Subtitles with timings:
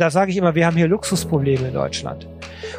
[0.00, 2.26] da sage ich immer, wir haben hier Luxusprobleme in Deutschland.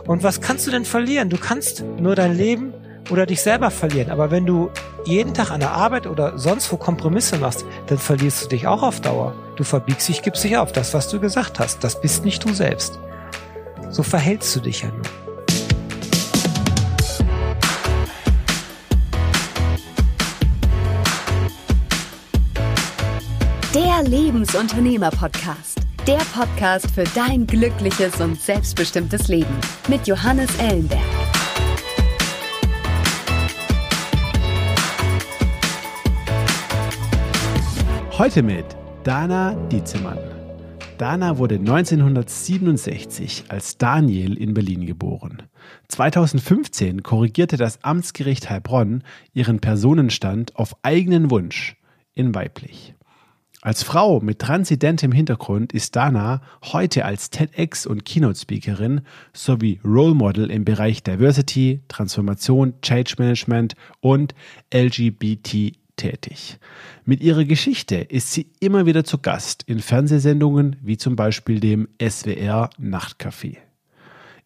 [0.07, 1.29] Und was kannst du denn verlieren?
[1.29, 2.73] Du kannst nur dein Leben
[3.11, 4.09] oder dich selber verlieren.
[4.09, 4.71] Aber wenn du
[5.05, 8.81] jeden Tag an der Arbeit oder sonst wo Kompromisse machst, dann verlierst du dich auch
[8.81, 9.35] auf Dauer.
[9.55, 10.71] Du verbiegst dich, gibst dich auf.
[10.71, 12.99] Das, was du gesagt hast, das bist nicht du selbst.
[13.89, 15.01] So verhältst du dich ja nur.
[23.73, 25.80] Der Lebensunternehmer-Podcast.
[26.07, 29.53] Der Podcast für dein glückliches und selbstbestimmtes Leben
[29.87, 30.99] mit Johannes Ellenberg.
[38.17, 38.65] Heute mit
[39.03, 40.17] Dana Dietzemann.
[40.97, 45.43] Dana wurde 1967 als Daniel in Berlin geboren.
[45.89, 51.77] 2015 korrigierte das Amtsgericht Heilbronn ihren Personenstand auf eigenen Wunsch
[52.15, 52.95] in weiblich.
[53.63, 59.01] Als Frau mit transidentem Hintergrund ist Dana heute als TEDx und Keynote-Speakerin
[59.33, 64.33] sowie Role Model im Bereich Diversity, Transformation, Change Management und
[64.73, 66.57] LGBT tätig.
[67.05, 71.87] Mit ihrer Geschichte ist sie immer wieder zu Gast in Fernsehsendungen wie zum Beispiel dem
[72.01, 73.57] SWR Nachtcafé.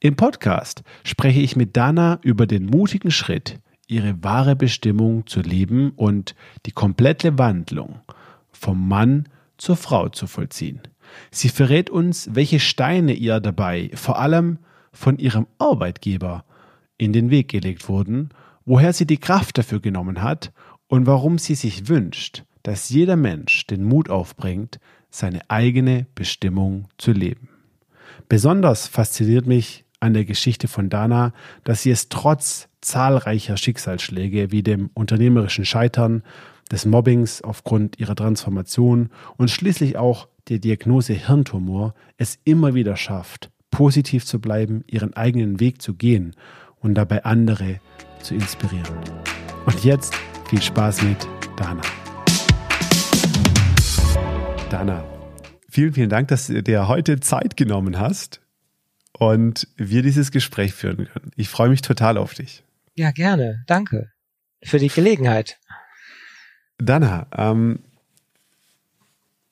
[0.01, 5.91] Im Podcast spreche ich mit Dana über den mutigen Schritt, ihre wahre Bestimmung zu leben
[5.95, 8.01] und die komplette Wandlung–
[8.65, 10.81] vom Mann zur Frau zu vollziehen.
[11.29, 14.57] Sie verrät uns, welche Steine ihr dabei, vor allem
[14.91, 16.45] von ihrem Arbeitgeber,
[16.97, 18.29] in den Weg gelegt wurden,
[18.65, 20.51] woher sie die Kraft dafür genommen hat
[20.87, 24.79] und warum sie sich wünscht, dass jeder Mensch den Mut aufbringt,
[25.11, 27.49] seine eigene Bestimmung zu leben.
[28.29, 31.33] Besonders fasziniert mich an der Geschichte von Dana,
[31.65, 36.23] dass sie es trotz zahlreicher Schicksalsschläge wie dem unternehmerischen Scheitern,
[36.71, 43.51] des Mobbings aufgrund ihrer Transformation und schließlich auch der Diagnose Hirntumor es immer wieder schafft,
[43.71, 46.35] positiv zu bleiben, ihren eigenen Weg zu gehen
[46.79, 47.79] und dabei andere
[48.21, 48.95] zu inspirieren.
[49.65, 50.13] Und jetzt
[50.49, 51.27] viel Spaß mit
[51.57, 51.81] Dana.
[54.69, 55.03] Dana,
[55.69, 58.41] vielen, vielen Dank, dass du dir heute Zeit genommen hast
[59.17, 61.31] und wir dieses Gespräch führen können.
[61.35, 62.63] Ich freue mich total auf dich.
[62.95, 63.63] Ja, gerne.
[63.67, 64.11] Danke
[64.65, 65.59] für die Gelegenheit.
[66.77, 67.79] Dana, ähm,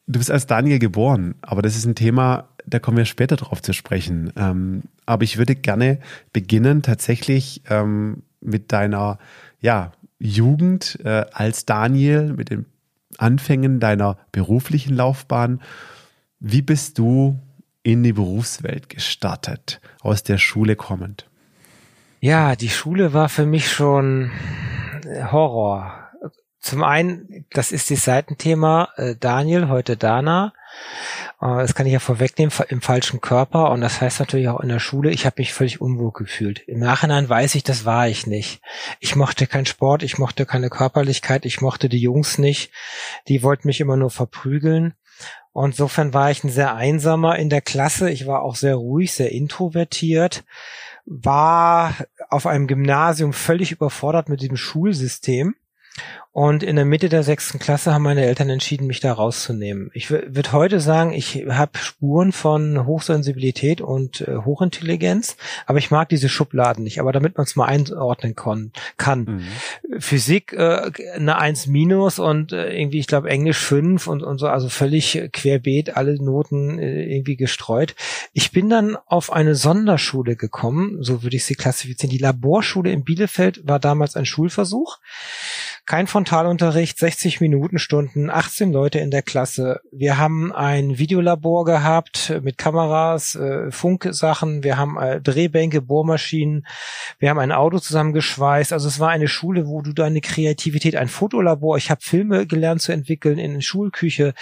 [0.07, 3.61] du bist als Daniel geboren, aber das ist ein Thema, da kommen wir später drauf
[3.61, 4.31] zu sprechen.
[4.35, 5.99] Ähm, aber ich würde gerne
[6.31, 9.19] beginnen tatsächlich ähm, mit deiner
[9.59, 12.65] ja, Jugend äh, als Daniel, mit den
[13.17, 15.61] Anfängen deiner beruflichen Laufbahn.
[16.39, 17.39] Wie bist du
[17.83, 21.29] in die Berufswelt gestartet, aus der Schule kommend?
[22.21, 24.31] Ja, die Schule war für mich schon
[25.31, 26.02] Horror
[26.63, 30.53] zum einen, das ist das Seitenthema äh, Daniel, heute Dana.
[31.41, 33.69] Äh, das kann ich ja vorwegnehmen, im falschen Körper.
[33.71, 36.59] Und das heißt natürlich auch in der Schule, ich habe mich völlig unwohl gefühlt.
[36.65, 38.61] Im Nachhinein weiß ich, das war ich nicht.
[39.01, 42.71] Ich mochte keinen Sport, ich mochte keine Körperlichkeit, ich mochte die Jungs nicht.
[43.27, 44.93] Die wollten mich immer nur verprügeln.
[45.51, 48.09] Und insofern war ich ein sehr einsamer in der Klasse.
[48.09, 50.45] Ich war auch sehr ruhig, sehr introvertiert,
[51.05, 51.93] war
[52.29, 55.55] auf einem Gymnasium völlig überfordert mit dem Schulsystem
[56.33, 59.91] und in der Mitte der sechsten Klasse haben meine Eltern entschieden, mich da rauszunehmen.
[59.93, 65.37] Ich würde heute sagen, ich habe Spuren von Hochsensibilität und äh, Hochintelligenz,
[65.67, 66.99] aber ich mag diese Schubladen nicht.
[66.99, 68.71] Aber damit man es mal einordnen kann.
[69.23, 69.43] Mhm.
[69.99, 74.47] Physik äh, eine 1 minus und äh, irgendwie, ich glaube, Englisch 5 und, und so,
[74.47, 77.93] also völlig querbeet, alle Noten äh, irgendwie gestreut.
[78.33, 82.09] Ich bin dann auf eine Sonderschule gekommen, so würde ich sie klassifizieren.
[82.09, 84.97] Die Laborschule in Bielefeld war damals ein Schulversuch.
[85.85, 89.81] Kein Frontalunterricht, 60 Minutenstunden, 18 Leute in der Klasse.
[89.91, 96.65] Wir haben ein Videolabor gehabt mit Kameras, äh, Funksachen, wir haben äh, Drehbänke, Bohrmaschinen,
[97.19, 98.71] wir haben ein Auto zusammengeschweißt.
[98.71, 102.81] Also es war eine Schule, wo du deine Kreativität, ein Fotolabor, ich habe Filme gelernt
[102.81, 104.33] zu entwickeln in Schulküche.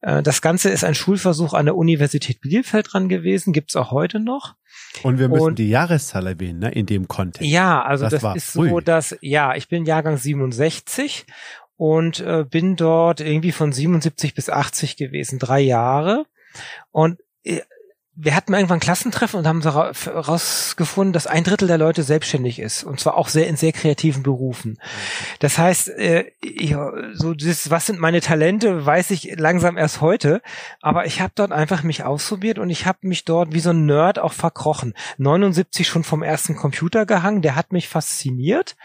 [0.00, 4.20] Äh, das Ganze ist ein Schulversuch an der Universität Bielefeld dran gewesen, gibt's auch heute
[4.20, 4.54] noch.
[5.02, 7.48] Und wir müssen und, die Jahreszahl erwähnen, ne, in dem Kontext.
[7.48, 8.70] Ja, also das, das ist früh.
[8.70, 11.26] so, dass, ja, ich bin Jahrgang 67
[11.76, 16.26] und äh, bin dort irgendwie von 77 bis 80 gewesen, drei Jahre.
[16.90, 17.60] Und äh,
[18.22, 22.84] wir hatten irgendwann ein Klassentreffen und haben herausgefunden, dass ein Drittel der Leute selbstständig ist
[22.84, 24.78] und zwar auch sehr in sehr kreativen Berufen.
[25.38, 26.26] Das heißt, äh,
[27.14, 30.42] so das, was sind meine Talente, weiß ich langsam erst heute,
[30.82, 33.86] aber ich habe dort einfach mich ausprobiert und ich habe mich dort wie so ein
[33.86, 34.92] Nerd auch verkrochen.
[35.16, 38.76] 79 schon vom ersten Computer gehangen, der hat mich fasziniert.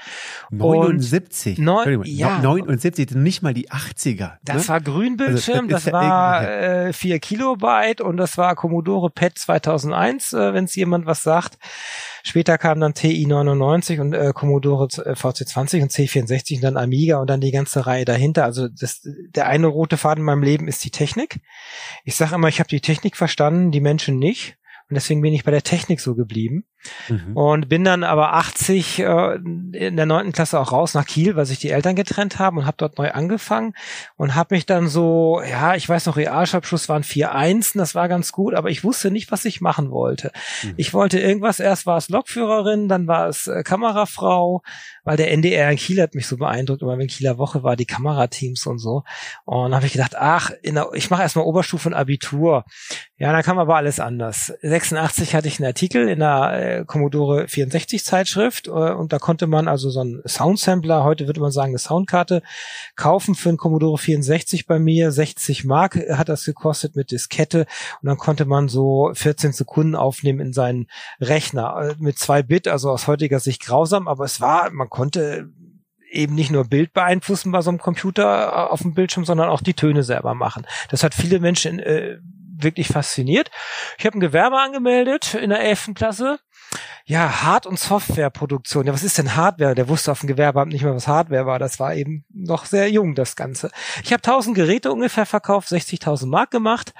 [0.51, 1.57] 79?
[1.57, 4.33] Neun, ja, 79, nicht mal die 80er.
[4.43, 4.67] Das ne?
[4.69, 9.24] war Grünbildschirm, also, das, das, das war äh, 4 Kilobyte und das war Commodore Pen
[9.25, 11.57] PET 2001, äh, wenn es jemand was sagt.
[12.23, 17.17] Später kam dann TI 99 und äh, Commodore äh, VC20 und C64 und dann Amiga
[17.17, 18.43] und dann die ganze Reihe dahinter.
[18.43, 21.39] Also das, der eine rote Faden in meinem Leben ist die Technik.
[22.03, 24.57] Ich sage immer, ich habe die Technik verstanden, die Menschen nicht.
[24.89, 26.65] Und deswegen bin ich bei der Technik so geblieben.
[27.09, 27.35] Mhm.
[27.35, 31.45] Und bin dann aber 80 äh, in der neunten Klasse auch raus nach Kiel, weil
[31.45, 33.73] sich die Eltern getrennt haben und habe dort neu angefangen
[34.15, 38.31] und habe mich dann so, ja, ich weiß noch, Realschulabschluss waren 4-1, das war ganz
[38.31, 40.31] gut, aber ich wusste nicht, was ich machen wollte.
[40.63, 40.73] Mhm.
[40.77, 44.61] Ich wollte irgendwas, erst war es Lokführerin, dann war es äh, Kamerafrau,
[45.03, 47.85] weil der NDR in Kiel hat mich so beeindruckt, immer wenn Kieler Woche war, die
[47.85, 49.03] Kamerateams und so.
[49.43, 52.65] Und habe ich gedacht, ach, der, ich mache erstmal Oberstufe und Abitur.
[53.17, 54.53] Ja, dann kam aber alles anders.
[54.61, 59.67] 86 hatte ich einen Artikel in der Commodore 64 Zeitschrift äh, und da konnte man
[59.67, 62.41] also so einen Soundsampler, heute würde man sagen eine Soundkarte,
[62.95, 65.11] kaufen für einen Commodore 64 bei mir.
[65.11, 67.67] 60 Mark hat das gekostet mit Diskette
[68.01, 70.87] und dann konnte man so 14 Sekunden aufnehmen in seinen
[71.19, 75.49] Rechner äh, mit zwei Bit, also aus heutiger Sicht grausam, aber es war, man konnte
[76.11, 79.61] eben nicht nur Bild beeinflussen bei so einem Computer äh, auf dem Bildschirm, sondern auch
[79.61, 80.65] die Töne selber machen.
[80.89, 82.17] Das hat viele Menschen äh,
[82.57, 83.51] wirklich fasziniert.
[83.97, 85.91] Ich habe ein Gewerbe angemeldet in der 11.
[85.93, 86.39] Klasse
[87.05, 88.85] ja, Hard- und Softwareproduktion.
[88.87, 89.75] Ja, was ist denn Hardware?
[89.75, 91.59] Der wusste auf dem Gewerbeamt nicht mehr, was Hardware war.
[91.59, 93.71] Das war eben noch sehr jung, das Ganze.
[94.03, 96.93] Ich habe 1000 Geräte ungefähr verkauft, 60.000 Mark gemacht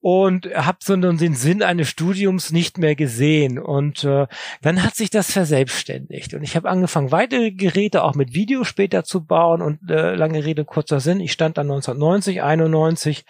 [0.00, 3.58] und habe so den Sinn eines Studiums nicht mehr gesehen.
[3.58, 4.28] Und äh,
[4.62, 6.34] dann hat sich das verselbstständigt.
[6.34, 9.60] Und ich habe angefangen, weitere Geräte auch mit Video später zu bauen.
[9.60, 13.24] Und äh, lange Rede, kurzer Sinn, ich stand dann 1990, 91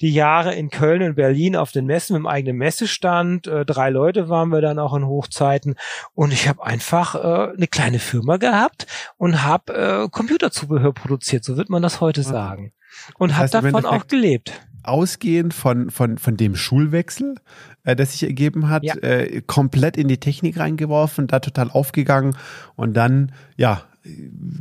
[0.00, 3.46] die Jahre in Köln und Berlin auf den Messen mit dem eigenen Messestand.
[3.46, 5.76] Äh, drei Leute waren wir dann auch in Hochzeiten.
[6.14, 8.86] Und ich habe einfach äh, eine kleine Firma gehabt
[9.18, 12.72] und habe äh, Computerzubehör produziert, so wird man das heute sagen.
[13.18, 17.36] Und das heißt, habe davon auch gelebt ausgehend von, von, von dem Schulwechsel,
[17.84, 18.94] äh, der sich ergeben hat, ja.
[18.96, 22.36] äh, komplett in die Technik reingeworfen, da total aufgegangen
[22.74, 23.82] und dann, ja,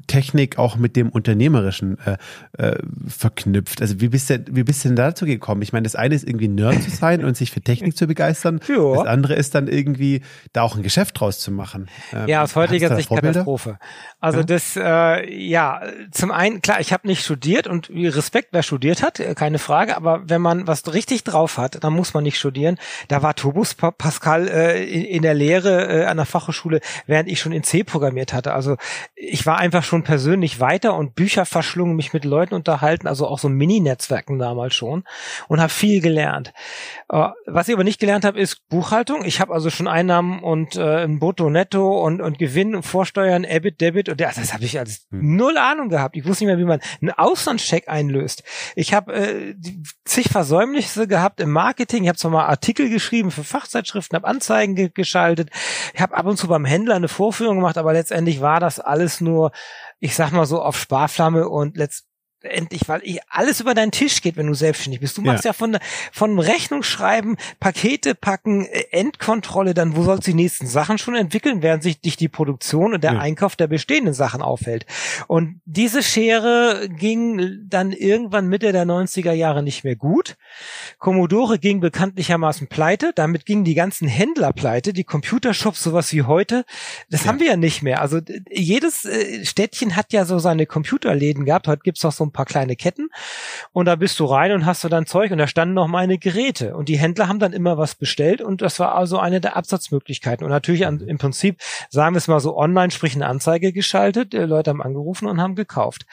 [0.07, 2.17] Technik auch mit dem Unternehmerischen äh,
[2.57, 2.77] äh,
[3.07, 3.81] verknüpft.
[3.81, 5.61] Also wie bist, du, wie bist du denn dazu gekommen?
[5.61, 8.59] Ich meine, das eine ist irgendwie Nerd zu sein und sich für Technik zu begeistern.
[8.75, 8.95] Ja.
[8.95, 10.21] Das andere ist dann irgendwie
[10.51, 11.87] da auch ein Geschäft draus zu machen.
[12.11, 13.09] Ähm, ja, aus heutiger Sicht?
[13.09, 13.77] Katastrophe.
[14.19, 14.43] Also ja?
[14.43, 15.81] das, äh, ja,
[16.11, 19.95] zum einen, klar, ich habe nicht studiert und Respekt, wer studiert hat, äh, keine Frage,
[19.95, 22.77] aber wenn man was richtig drauf hat, dann muss man nicht studieren.
[23.07, 27.39] Da war Tobus Pascal äh, in, in der Lehre äh, an der Fachhochschule, während ich
[27.39, 28.53] schon in C programmiert hatte.
[28.53, 28.77] Also
[29.15, 33.39] ich war einfach schon persönlich weiter und Bücher verschlungen, mich mit Leuten unterhalten, also auch
[33.39, 35.03] so Mini-Netzwerken damals schon
[35.47, 36.53] und habe viel gelernt.
[37.09, 39.25] Äh, was ich aber nicht gelernt habe, ist Buchhaltung.
[39.25, 43.43] Ich habe also schon Einnahmen und äh, ein Brutto, Netto und, und Gewinn und Vorsteuern,
[43.43, 45.35] EBIT, Debit und ja, das habe ich als hm.
[45.35, 46.15] null Ahnung gehabt.
[46.15, 48.43] Ich wusste nicht mehr, wie man einen Auslandscheck einlöst.
[48.75, 49.55] Ich habe äh,
[50.05, 52.03] zig Versäumnisse gehabt im Marketing.
[52.03, 55.49] Ich habe zwar mal Artikel geschrieben für Fachzeitschriften, habe Anzeigen ge geschaltet.
[55.93, 59.21] Ich habe ab und zu beim Händler eine Vorführung gemacht, aber letztendlich war das alles
[59.25, 59.51] nur,
[59.99, 62.07] ich sag mal so, auf Sparflamme und letzt
[62.45, 65.17] endlich, weil ich alles über deinen Tisch geht, wenn du selbstständig bist.
[65.17, 65.77] Du machst ja, ja von,
[66.11, 71.61] von Rechnungsschreiben, Pakete packen, äh, Endkontrolle, dann wo sollst du die nächsten Sachen schon entwickeln,
[71.61, 73.19] während sich dich die Produktion und der ja.
[73.19, 74.85] Einkauf der bestehenden Sachen aufhält.
[75.27, 80.35] Und diese Schere ging dann irgendwann Mitte der 90er Jahre nicht mehr gut.
[80.99, 86.65] Commodore ging bekanntlichermaßen pleite, damit gingen die ganzen Händler pleite, die Computershops, sowas wie heute,
[87.09, 87.27] das ja.
[87.29, 88.01] haben wir ja nicht mehr.
[88.01, 91.67] Also jedes äh, Städtchen hat ja so seine Computerläden gehabt.
[91.67, 93.09] Heute gibt's auch so ein paar kleine Ketten
[93.71, 96.17] und da bist du rein und hast du dein Zeug und da standen noch meine
[96.17, 99.55] Geräte und die Händler haben dann immer was bestellt und das war also eine der
[99.55, 103.73] Absatzmöglichkeiten und natürlich an, im Prinzip, sagen wir es mal so, online, sprich eine Anzeige
[103.73, 106.05] geschaltet, die Leute haben angerufen und haben gekauft.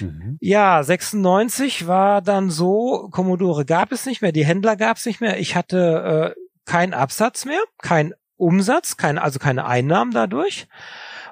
[0.00, 0.36] Mhm.
[0.40, 5.20] Ja, 96 war dann so, Commodore gab es nicht mehr, die Händler gab es nicht
[5.20, 10.68] mehr, ich hatte äh, keinen Absatz mehr, kein Umsatz, kein, also keine Einnahmen dadurch.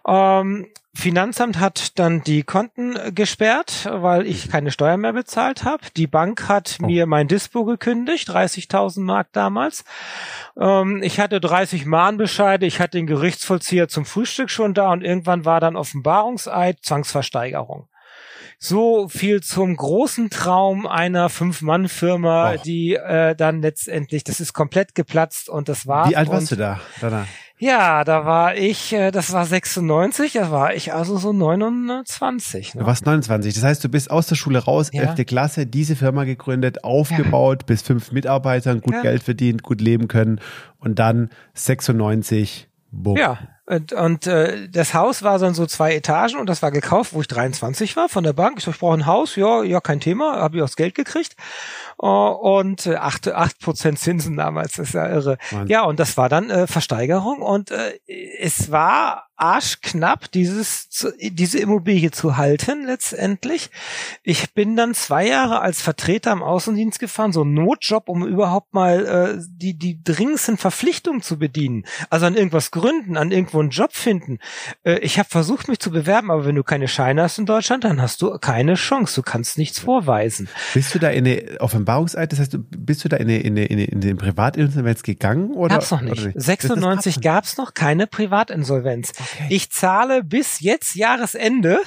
[0.06, 5.84] Ähm, Finanzamt hat dann die Konten äh, gesperrt, weil ich keine Steuern mehr bezahlt habe.
[5.94, 6.86] Die Bank hat oh.
[6.86, 9.84] mir mein Dispo gekündigt, 30.000 Mark damals.
[10.58, 15.44] Ähm, ich hatte 30 Mahnbescheide, ich hatte den Gerichtsvollzieher zum Frühstück schon da und irgendwann
[15.44, 17.88] war dann Offenbarungseid, Zwangsversteigerung.
[18.58, 25.50] So viel zum großen Traum einer Fünf-Mann-Firma, die äh, dann letztendlich, das ist komplett geplatzt
[25.50, 26.08] und das war.
[26.08, 26.80] Wie alt warst du da?
[27.02, 27.26] Danach?
[27.58, 32.74] Ja, da war ich, äh, das war 96, da war ich also so 29.
[32.74, 32.80] Ne?
[32.80, 35.02] Du warst 29, das heißt, du bist aus der Schule raus, ja.
[35.02, 35.24] 11.
[35.26, 37.66] Klasse, diese Firma gegründet, aufgebaut, ja.
[37.66, 39.02] bis fünf Mitarbeitern, gut ja.
[39.02, 40.40] Geld verdient, gut leben können
[40.78, 43.16] und dann 96, bumm.
[43.16, 47.14] Ja, Und, und äh, das Haus war dann so zwei Etagen und das war gekauft,
[47.14, 48.58] wo ich 23 war von der Bank.
[48.58, 50.94] Ich so, ich brauche ein Haus, ja, ja, kein Thema, habe ich auch das Geld
[50.94, 51.34] gekriegt.
[52.00, 55.38] Uh, und äh, acht acht Prozent Zinsen damals, das ist ja irre.
[55.50, 55.66] Mann.
[55.66, 57.98] Ja, und das war dann äh, Versteigerung und äh,
[58.38, 63.70] es war arschknapp, dieses, zu, diese Immobilie zu halten letztendlich.
[64.22, 68.72] Ich bin dann zwei Jahre als Vertreter im Außendienst gefahren, so ein Notjob, um überhaupt
[68.72, 71.84] mal äh, die, die dringendsten Verpflichtungen zu bedienen.
[72.08, 74.38] Also an irgendwas gründen, an irgendwo einen Job finden.
[74.84, 77.84] Äh, ich habe versucht, mich zu bewerben, aber wenn du keine Scheine hast in Deutschland,
[77.84, 79.16] dann hast du keine Chance.
[79.16, 80.48] Du kannst nichts vorweisen.
[80.74, 83.84] Bist du da in eine Offenbarungseid, das heißt, bist du da in, eine, in, eine,
[83.84, 85.52] in, den Privatinsolvenz gegangen?
[85.52, 86.24] Oder, gab's noch nicht.
[86.24, 86.40] nicht?
[86.40, 89.12] 96 gab's noch keine Privatinsolvenz.
[89.18, 89.46] Okay.
[89.50, 91.80] Ich zahle bis jetzt Jahresende,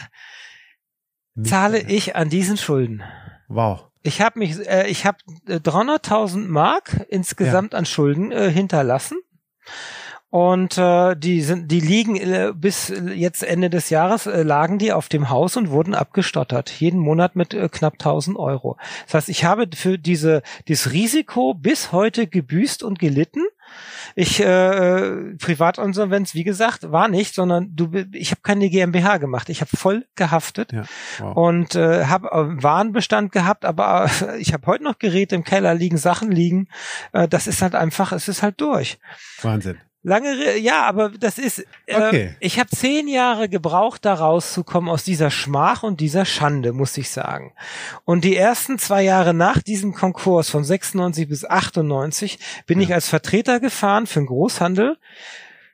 [1.36, 1.90] nicht zahle mehr.
[1.90, 3.04] ich an diesen Schulden.
[3.48, 3.86] Wow.
[4.02, 7.80] Ich habe mich, äh, ich habe 300.000 Mark insgesamt ja.
[7.80, 9.18] an Schulden äh, hinterlassen.
[10.32, 14.94] Und äh, die sind, die liegen äh, bis jetzt Ende des Jahres äh, lagen die
[14.94, 16.70] auf dem Haus und wurden abgestottert.
[16.70, 18.78] Jeden Monat mit äh, knapp 1000 Euro.
[19.06, 23.42] Das heißt, ich habe für diese dieses Risiko bis heute gebüßt und gelitten.
[24.16, 29.50] Ich äh, Privatinsolvenz, wie gesagt, war nicht, sondern du, ich habe keine GmbH gemacht.
[29.50, 30.84] Ich habe voll gehaftet ja,
[31.20, 31.38] wow.
[31.38, 35.74] und äh, habe äh, Warenbestand gehabt, aber äh, ich habe heute noch Geräte im Keller
[35.74, 36.68] liegen, Sachen liegen.
[37.14, 39.00] Äh, das ist halt einfach, es ist halt durch.
[39.42, 39.80] Wahnsinn.
[40.10, 42.36] Lange, ja, aber das ist, äh, okay.
[42.40, 47.12] ich habe zehn Jahre gebraucht, da rauszukommen aus dieser Schmach und dieser Schande, muss ich
[47.12, 47.54] sagen.
[48.06, 52.88] Und die ersten zwei Jahre nach diesem Konkurs von 96 bis 98 bin ja.
[52.88, 54.98] ich als Vertreter gefahren für den Großhandel,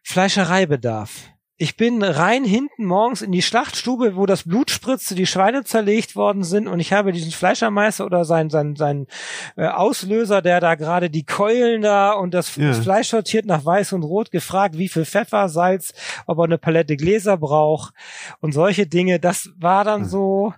[0.04, 1.12] Fleischereibedarf.
[1.58, 6.18] Ich bin rein hinten morgens in die Schlachtstube, wo das Blut spritzte, die Schweine zerlegt
[6.18, 9.08] worden sind und ich habe diesen Fleischermeister oder seinen sein, sein,
[9.56, 12.68] äh, Auslöser, der da gerade die Keulen da und das, ja.
[12.68, 15.94] das, Fleisch sortiert nach Weiß und Rot, gefragt, wie viel Pfeffer, Salz,
[16.28, 17.94] ob er eine Palette Gläser braucht
[18.42, 19.22] und solche Dinge.
[19.22, 20.54] Das war dann so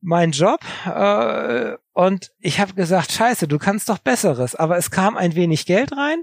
[0.00, 4.54] mein Job äh, und ich habe gesagt, scheiße, du kannst doch besseres.
[4.54, 6.22] Aber es kam ein wenig Geld rein.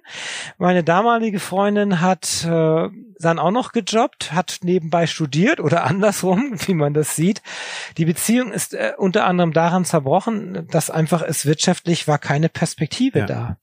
[0.57, 2.87] Meine damalige Freundin hat äh,
[3.19, 7.41] dann auch noch gejobbt, hat nebenbei studiert oder andersrum, wie man das sieht.
[7.97, 13.19] Die Beziehung ist äh, unter anderem daran zerbrochen, dass einfach es wirtschaftlich war keine Perspektive
[13.19, 13.25] ja.
[13.25, 13.57] da.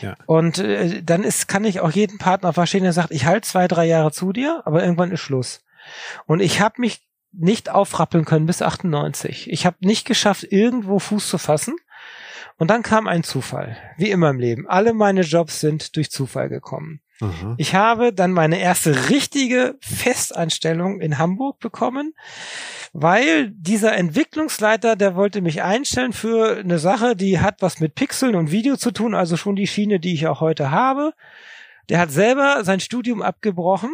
[0.00, 0.16] Ja.
[0.26, 3.68] Und äh, dann ist, kann ich auch jeden Partner verstehen, der sagt, ich halte zwei,
[3.68, 5.60] drei Jahre zu dir, aber irgendwann ist Schluss.
[6.26, 9.50] Und ich habe mich nicht aufrappeln können bis 98.
[9.50, 11.76] Ich habe nicht geschafft, irgendwo Fuß zu fassen.
[12.58, 14.68] Und dann kam ein Zufall, wie immer im Leben.
[14.68, 17.00] Alle meine Jobs sind durch Zufall gekommen.
[17.20, 17.54] Aha.
[17.56, 22.14] Ich habe dann meine erste richtige Festanstellung in Hamburg bekommen,
[22.92, 28.34] weil dieser Entwicklungsleiter, der wollte mich einstellen für eine Sache, die hat was mit Pixeln
[28.34, 31.14] und Video zu tun, also schon die Schiene, die ich auch heute habe.
[31.88, 33.90] Der hat selber sein Studium abgebrochen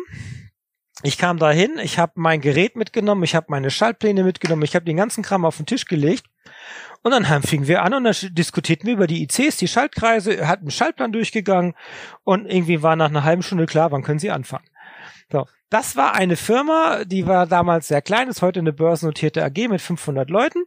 [1.02, 4.74] ich kam da hin, ich habe mein Gerät mitgenommen, ich habe meine Schaltpläne mitgenommen, ich
[4.74, 6.26] habe den ganzen Kram auf den Tisch gelegt
[7.02, 10.60] und dann fingen wir an und dann diskutierten wir über die ICs, die Schaltkreise, hat
[10.60, 11.74] einen Schaltplan durchgegangen
[12.24, 14.66] und irgendwie war nach einer halben Stunde klar, wann können Sie anfangen.
[15.30, 19.68] So, das war eine Firma, die war damals sehr klein, ist heute eine börsennotierte AG
[19.68, 20.64] mit 500 Leuten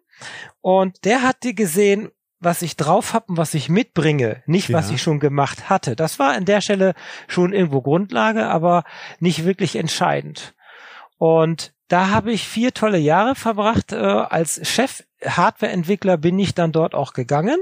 [0.61, 2.11] und der hatte gesehen,
[2.41, 4.77] was ich drauf habe und was ich mitbringe, nicht ja.
[4.77, 5.95] was ich schon gemacht hatte.
[5.95, 6.93] Das war an der Stelle
[7.27, 8.83] schon irgendwo Grundlage, aber
[9.19, 10.53] nicht wirklich entscheidend.
[11.17, 13.93] Und da habe ich vier tolle Jahre verbracht.
[13.93, 17.61] Äh, als Chef Hardwareentwickler bin ich dann dort auch gegangen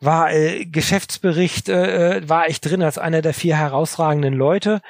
[0.00, 4.80] war äh, Geschäftsbericht, äh, äh, war ich drin als einer der vier herausragenden Leute.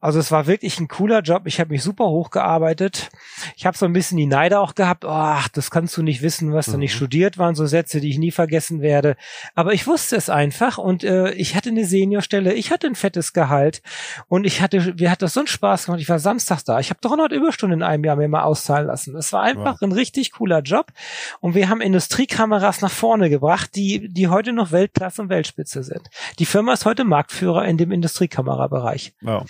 [0.00, 1.42] Also es war wirklich ein cooler Job.
[1.46, 3.10] Ich habe mich super hochgearbeitet.
[3.56, 5.04] Ich habe so ein bisschen die Neide auch gehabt.
[5.04, 6.72] Oh, ach, das kannst du nicht wissen, was mhm.
[6.72, 6.96] da nicht mhm.
[6.96, 7.54] studiert waren.
[7.54, 9.16] So Sätze, die ich nie vergessen werde.
[9.54, 12.54] Aber ich wusste es einfach und äh, ich hatte eine Seniorstelle.
[12.54, 13.82] Ich hatte ein fettes Gehalt
[14.28, 16.00] und ich hatte, wir hatten so einen Spaß gemacht.
[16.00, 16.80] Ich war samstags da.
[16.80, 19.16] Ich habe 300 Überstunden in einem Jahr mir mal auszahlen lassen.
[19.16, 19.82] Es war einfach wow.
[19.82, 20.92] ein richtig cooler Job
[21.40, 26.08] und wir haben Industriekameras nach vorne gebracht, die die heute noch Weltklasse und Weltspitze sind.
[26.38, 29.14] Die Firma ist heute Marktführer in dem Industriekamerabereich.
[29.22, 29.46] Wow.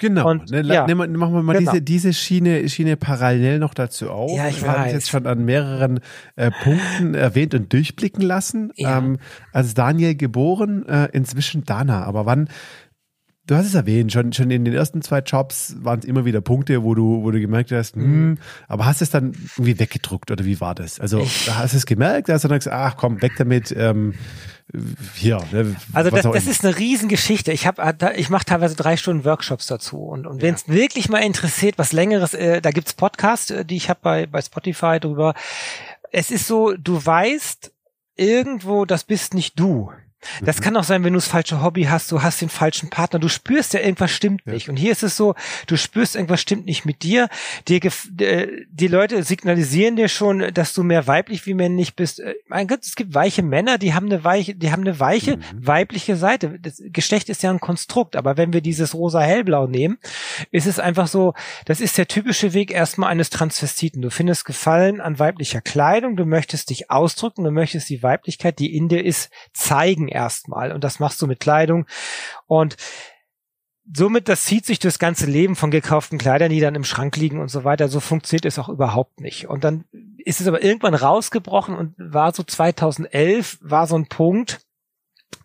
[0.00, 0.30] Genau.
[0.30, 1.72] Und, ne, ja, machen wir mal genau.
[1.72, 4.34] diese, diese Schiene, Schiene parallel noch dazu auf.
[4.34, 4.76] Ja, ich wir weiß.
[4.76, 6.00] haben es jetzt schon an mehreren
[6.36, 8.72] äh, Punkten erwähnt und durchblicken lassen.
[8.76, 8.98] Ja.
[8.98, 9.18] Ähm,
[9.52, 12.04] als Daniel geboren, äh, inzwischen Dana.
[12.04, 12.48] Aber wann,
[13.50, 16.40] du hast es erwähnt, schon, schon in den ersten zwei Jobs waren es immer wieder
[16.40, 18.38] Punkte, wo du, wo du gemerkt hast, hm, mhm.
[18.68, 21.00] aber hast es dann irgendwie weggedruckt oder wie war das?
[21.00, 24.14] Also hast du es gemerkt, hast du dann gesagt, ach komm, weg damit, ähm,
[25.16, 25.40] hier.
[25.50, 27.50] Ne, also das, das ist eine Riesengeschichte.
[27.50, 27.82] Ich habe,
[28.16, 30.74] ich mache teilweise drei Stunden Workshops dazu und, und wenn es ja.
[30.74, 34.40] wirklich mal interessiert, was längeres, äh, da gibt's Podcasts, äh, die ich habe bei bei
[34.40, 35.34] Spotify drüber.
[36.12, 37.72] Es ist so, du weißt
[38.16, 39.90] irgendwo, das bist nicht du.
[40.42, 40.62] Das mhm.
[40.62, 43.28] kann auch sein, wenn du das falsche Hobby hast, du hast den falschen Partner, du
[43.28, 44.52] spürst ja irgendwas stimmt ja.
[44.52, 44.68] nicht.
[44.68, 45.34] Und hier ist es so,
[45.66, 47.28] du spürst irgendwas stimmt nicht mit dir.
[47.68, 47.80] Dir
[48.18, 52.20] äh, die Leute signalisieren dir schon, dass du mehr weiblich wie männlich bist.
[52.20, 55.36] Äh, mein Gott, es gibt weiche Männer, die haben eine weiche, die haben eine weiche
[55.36, 55.42] mhm.
[55.54, 56.58] weibliche Seite.
[56.60, 59.98] Das Geschlecht ist ja ein Konstrukt, aber wenn wir dieses rosa hellblau nehmen,
[60.50, 61.34] ist es einfach so,
[61.64, 64.02] das ist der typische Weg erstmal eines Transvestiten.
[64.02, 68.76] Du findest Gefallen an weiblicher Kleidung, du möchtest dich ausdrücken, du möchtest die Weiblichkeit, die
[68.76, 70.72] in dir ist, zeigen erstmal.
[70.72, 71.86] Und das machst du mit Kleidung.
[72.46, 72.76] Und
[73.92, 77.40] somit, das zieht sich das ganze Leben von gekauften Kleidern, die dann im Schrank liegen
[77.40, 77.88] und so weiter.
[77.88, 79.48] So funktioniert es auch überhaupt nicht.
[79.48, 79.84] Und dann
[80.18, 84.60] ist es aber irgendwann rausgebrochen und war so 2011, war so ein Punkt,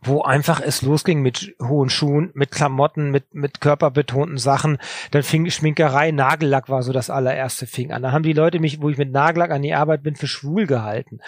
[0.08, 4.78] wo einfach es losging mit hohen Schuhen, mit Klamotten, mit, mit körperbetonten Sachen.
[5.12, 8.02] Dann fing Schminkerei, Nagellack war so das allererste fing an.
[8.02, 10.68] Da haben die Leute mich, wo ich mit Nagellack an die Arbeit bin, für schwul
[10.68, 11.20] gehalten.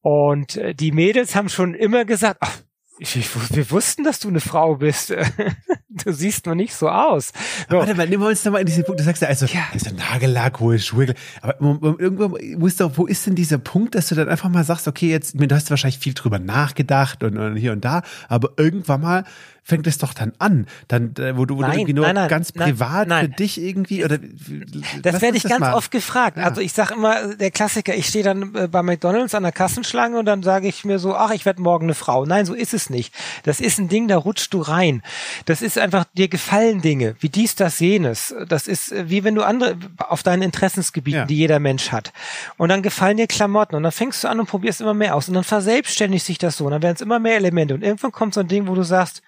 [0.00, 2.58] Und äh, die Mädels haben schon immer gesagt, ach,
[2.98, 5.10] ich, ich, wir wussten, dass du eine Frau bist.
[5.88, 7.32] du siehst noch nicht so aus.
[7.68, 7.76] So.
[7.76, 9.00] Warte mal, nehmen wir uns nochmal in diese Punkt.
[9.00, 9.62] Du sagst ja, also, ja.
[9.74, 11.14] ist ein Nagellack, hohe Schuhe.
[11.40, 11.54] Aber
[11.98, 15.10] irgendwo muss doch, wo ist denn dieser Punkt, dass du dann einfach mal sagst, okay,
[15.10, 19.24] jetzt, du hast wahrscheinlich viel drüber nachgedacht und, und hier und da, aber irgendwann mal
[19.64, 22.28] fängt es doch dann an, dann äh, wo du, wo nein, du irgendwie nur nein,
[22.28, 25.74] ganz privat für dich irgendwie oder das werde ich ganz mal.
[25.74, 26.36] oft gefragt.
[26.36, 26.44] Ja.
[26.44, 30.18] Also ich sage immer der Klassiker, ich stehe dann äh, bei McDonald's an der Kassenschlange
[30.18, 32.26] und dann sage ich mir so, ach, ich werde morgen eine Frau.
[32.26, 33.14] Nein, so ist es nicht.
[33.44, 35.02] Das ist ein Ding, da rutschst du rein.
[35.44, 38.34] Das ist einfach dir gefallen Dinge, wie dies, das, jenes.
[38.48, 41.26] Das ist äh, wie wenn du andere auf deinen Interessensgebieten, ja.
[41.26, 42.12] die jeder Mensch hat.
[42.56, 45.28] Und dann gefallen dir Klamotten und dann fängst du an und probierst immer mehr aus
[45.28, 48.10] und dann verselbstständigt sich das so und dann werden es immer mehr Elemente und irgendwann
[48.10, 49.22] kommt so ein Ding, wo du sagst,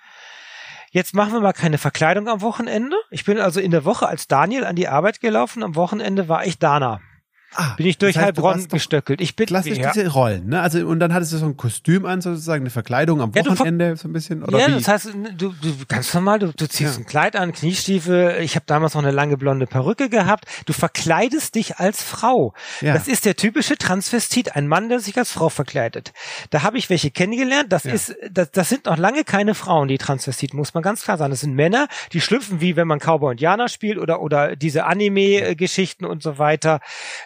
[0.95, 2.97] Jetzt machen wir mal keine Verkleidung am Wochenende.
[3.11, 5.65] Ich bin also in der Woche als Daniel an die Arbeit gelaufen.
[5.65, 7.01] Am Wochenende war ich Dana.
[7.55, 9.21] Ah, bin ich durch das heißt, Heilbronn gestöckelt.
[9.21, 9.93] Ich bin klassisch ja.
[9.93, 10.61] diese Rollen, ne?
[10.61, 13.97] Also und dann hattest du so ein Kostüm an, sozusagen eine Verkleidung am Wochenende ja,
[13.97, 14.73] so ein bisschen oder Ja, wie?
[14.73, 17.01] das heißt, du, du ganz normal, du, du ziehst ja.
[17.01, 18.39] ein Kleid an, Kniestiefel.
[18.41, 20.47] Ich habe damals noch eine lange blonde Perücke gehabt.
[20.67, 22.55] Du verkleidest dich als Frau.
[22.81, 22.95] Ja.
[22.95, 26.13] Das ist der typische Transvestit, ein Mann, der sich als Frau verkleidet.
[26.51, 27.73] Da habe ich welche kennengelernt.
[27.73, 31.19] Das ist, das, das sind noch lange keine Frauen, die Transvestit, muss man ganz klar
[31.19, 31.31] sagen.
[31.31, 34.85] Das sind Männer, die schlüpfen wie wenn man Cowboy und Jana spielt oder oder diese
[34.85, 36.81] Anime-Geschichten und so weiter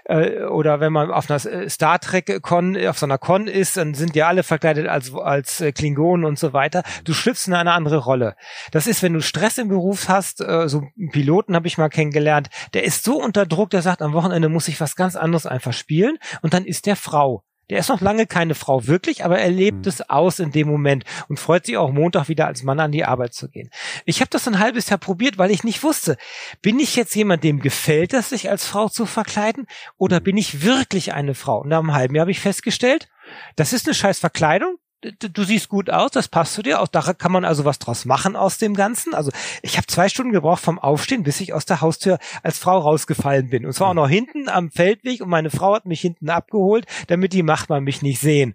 [0.05, 0.18] äh,
[0.49, 3.95] oder wenn man auf einer äh, Star Trek Con, auf so einer Con ist, dann
[3.95, 6.83] sind ja alle verkleidet als, als äh, Klingonen und so weiter.
[7.05, 8.37] Du schlüpfst in eine andere Rolle.
[8.73, 11.89] Das ist, wenn du Stress im Beruf hast, äh, so einen Piloten habe ich mal
[11.89, 15.47] kennengelernt, der ist so unter Druck, der sagt, am Wochenende muss ich was ganz anderes
[15.47, 17.45] einfach spielen und dann ist der Frau.
[17.71, 19.89] Der ist noch lange keine Frau wirklich, aber er lebt mhm.
[19.89, 23.05] es aus in dem Moment und freut sich auch Montag wieder als Mann an die
[23.05, 23.71] Arbeit zu gehen.
[24.07, 26.17] Ich habe das ein halbes Jahr probiert, weil ich nicht wusste,
[26.63, 29.67] bin ich jetzt jemand, dem gefällt es, sich als Frau zu verkleiden
[29.99, 31.61] oder bin ich wirklich eine Frau?
[31.61, 33.09] Und nach einem halben Jahr habe ich festgestellt,
[33.57, 36.81] das ist eine scheiß Verkleidung, du siehst gut aus, das passt zu dir.
[36.81, 39.15] Auch da kann man also was draus machen aus dem Ganzen.
[39.15, 39.31] Also
[39.63, 43.49] ich habe zwei Stunden gebraucht vom Aufstehen, bis ich aus der Haustür als Frau rausgefallen
[43.51, 43.65] bin.
[43.67, 47.33] Und zwar auch noch hinten am Feldweg und meine Frau hat mich hinten abgeholt, damit
[47.33, 48.55] die Machtmann mich nicht sehen.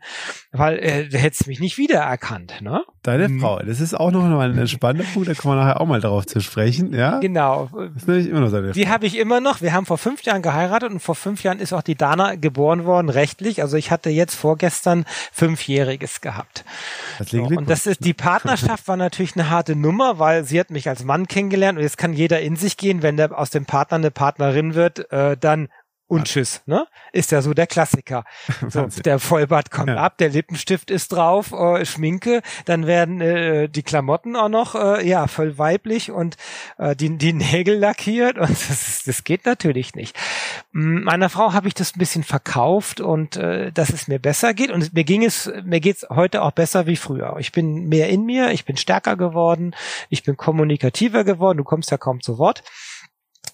[0.52, 2.84] Weil äh, du hättest mich nicht wiedererkannt, ne?
[3.04, 3.40] Deine mhm.
[3.40, 6.00] Frau, das ist auch noch mal ein spannender Punkt, da kommen wir nachher auch mal
[6.00, 7.20] drauf zu sprechen, ja?
[7.20, 7.70] Genau.
[7.94, 9.62] Das ist immer noch seine Die habe ich immer noch.
[9.62, 12.86] Wir haben vor fünf Jahren geheiratet und vor fünf Jahren ist auch die Dana geboren
[12.86, 13.62] worden, rechtlich.
[13.62, 16.66] Also ich hatte jetzt vorgestern fünfjähriges gehabt.
[17.20, 20.72] Das so, und das ist, die Partnerschaft war natürlich eine harte Nummer, weil sie hat
[20.72, 23.66] mich als Mann kennengelernt und jetzt kann jeder in sich gehen, wenn der aus dem
[23.66, 25.70] Partner eine Partnerin wird, äh, dann
[26.14, 26.88] und tschüss, ne?
[27.12, 28.24] Ist ja so der Klassiker.
[28.70, 29.98] So, der Vollbart kommt ja.
[29.98, 35.08] ab, der Lippenstift ist drauf, äh, Schminke, dann werden äh, die Klamotten auch noch äh,
[35.08, 36.38] ja voll weiblich und
[36.78, 40.18] äh, die, die Nägel lackiert und das, das geht natürlich nicht.
[40.72, 44.72] Meiner Frau habe ich das ein bisschen verkauft und äh, dass es mir besser geht
[44.72, 47.36] und mir ging es mir geht's heute auch besser wie früher.
[47.40, 49.76] Ich bin mehr in mir, ich bin stärker geworden,
[50.10, 51.58] ich bin kommunikativer geworden.
[51.58, 52.64] Du kommst ja kaum zu Wort.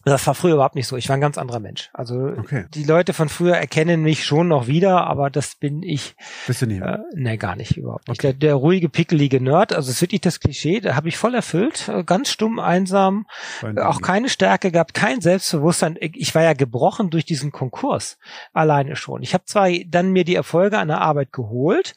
[0.05, 0.95] Das war früher überhaupt nicht so.
[0.95, 1.89] Ich war ein ganz anderer Mensch.
[1.93, 2.65] Also okay.
[2.73, 6.15] die Leute von früher erkennen mich schon noch wieder, aber das bin ich.
[6.47, 6.81] Bist du nicht?
[6.81, 8.23] Äh, nee, gar nicht überhaupt nicht.
[8.23, 11.35] Der, der ruhige, pickelige Nerd, also es ist wirklich das Klischee, da habe ich voll
[11.35, 11.89] erfüllt.
[11.89, 13.25] Äh, ganz stumm, einsam,
[13.62, 15.97] äh, auch keine Stärke gehabt, kein Selbstbewusstsein.
[15.99, 18.17] Ich war ja gebrochen durch diesen Konkurs
[18.53, 19.21] alleine schon.
[19.21, 21.93] Ich habe zwar dann mir die Erfolge an der Arbeit geholt,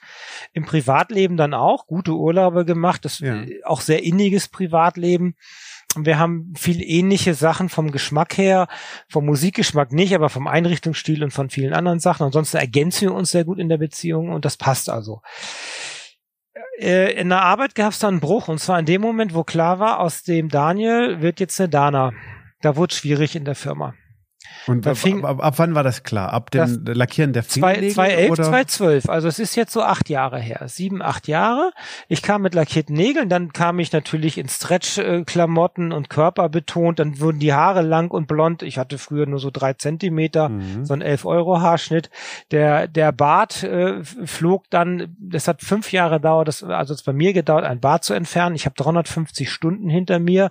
[0.53, 3.45] im Privatleben dann auch, gute Urlaube gemacht, das ja.
[3.65, 5.37] auch sehr inniges Privatleben
[5.97, 8.69] wir haben viel ähnliche Sachen vom Geschmack her,
[9.09, 12.25] vom Musikgeschmack nicht, aber vom Einrichtungsstil und von vielen anderen Sachen.
[12.25, 15.23] Ansonsten ergänzen wir uns sehr gut in der Beziehung und das passt also.
[16.79, 19.45] Äh, in der Arbeit gab es dann einen Bruch und zwar in dem Moment, wo
[19.45, 22.13] klar war, aus dem Daniel wird jetzt eine Dana.
[22.61, 23.95] Da wurde schwierig in der Firma.
[24.67, 26.33] Und ab, fing, ab, ab, wann war das klar?
[26.33, 27.91] Ab dem Lackieren der Fingernägel?
[27.91, 29.09] 2011, 2012.
[29.09, 30.63] Also es ist jetzt so acht Jahre her.
[30.67, 31.73] Sieben, acht Jahre.
[32.09, 36.99] Ich kam mit lackierten Nägeln, dann kam ich natürlich in Stretch-Klamotten und Körper betont.
[36.99, 38.63] Dann wurden die Haare lang und blond.
[38.63, 40.85] Ich hatte früher nur so drei Zentimeter, mhm.
[40.85, 42.11] so ein 11 Euro Haarschnitt.
[42.51, 47.13] Der, der Bart äh, flog dann, das hat fünf Jahre dauert, das, also es bei
[47.13, 48.55] mir gedauert, ein Bart zu entfernen.
[48.55, 50.51] Ich habe 350 Stunden hinter mir.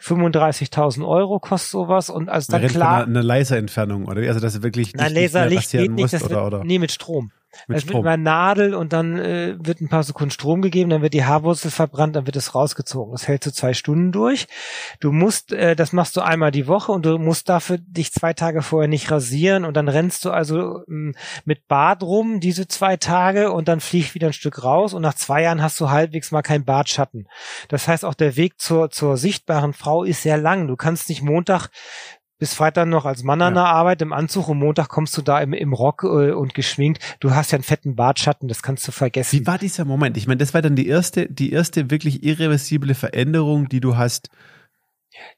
[0.00, 2.10] 35.000 Euro kostet sowas.
[2.10, 3.02] Und als dann klar...
[3.02, 4.22] Eine, eine Laserentfernung, oder?
[4.22, 6.64] Also das ist wirklich Nein, Laserlicht geht nicht, das oder, oder?
[6.64, 7.32] nee, mit Strom.
[7.68, 7.96] Mit es Strom.
[7.96, 11.26] wird immer Nadel und dann äh, wird ein paar Sekunden Strom gegeben, dann wird die
[11.26, 13.12] Haarwurzel verbrannt, dann wird es rausgezogen.
[13.12, 14.46] Das hält so zwei Stunden durch.
[15.00, 18.32] Du musst, äh, das machst du einmal die Woche und du musst dafür dich zwei
[18.32, 22.96] Tage vorher nicht rasieren und dann rennst du also ähm, mit Bart rum diese zwei
[22.96, 26.30] Tage und dann fliegt wieder ein Stück raus und nach zwei Jahren hast du halbwegs
[26.30, 27.28] mal keinen Bartschatten.
[27.68, 30.68] Das heißt, auch der Weg zur, zur sichtbaren Frau ist sehr lang.
[30.68, 31.68] Du kannst nicht Montag
[32.42, 35.40] bis Freitag noch als Mann an der Arbeit im Anzug und Montag kommst du da
[35.40, 37.00] im, im Rock äh, und geschminkt.
[37.20, 39.38] Du hast ja einen fetten Bartschatten, das kannst du vergessen.
[39.38, 40.16] Wie war dieser Moment?
[40.16, 44.28] Ich meine, das war dann die erste, die erste wirklich irreversible Veränderung, die du hast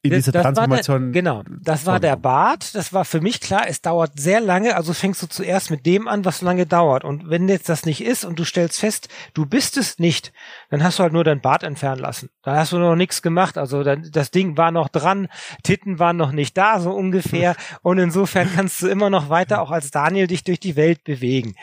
[0.02, 1.12] in dieser das Transformation.
[1.12, 2.74] Der, genau, das war der Bart.
[2.74, 4.76] Das war für mich klar, es dauert sehr lange.
[4.76, 7.04] Also fängst du zuerst mit dem an, was lange dauert.
[7.04, 10.32] Und wenn jetzt das nicht ist und du stellst fest, du bist es nicht,
[10.70, 12.30] dann hast du halt nur dein Bart entfernen lassen.
[12.42, 13.58] Da hast du noch nichts gemacht.
[13.58, 15.28] Also dann, das Ding war noch dran,
[15.62, 17.56] Titten waren noch nicht da, so ungefähr.
[17.82, 21.54] Und insofern kannst du immer noch weiter auch als Daniel dich durch die Welt bewegen.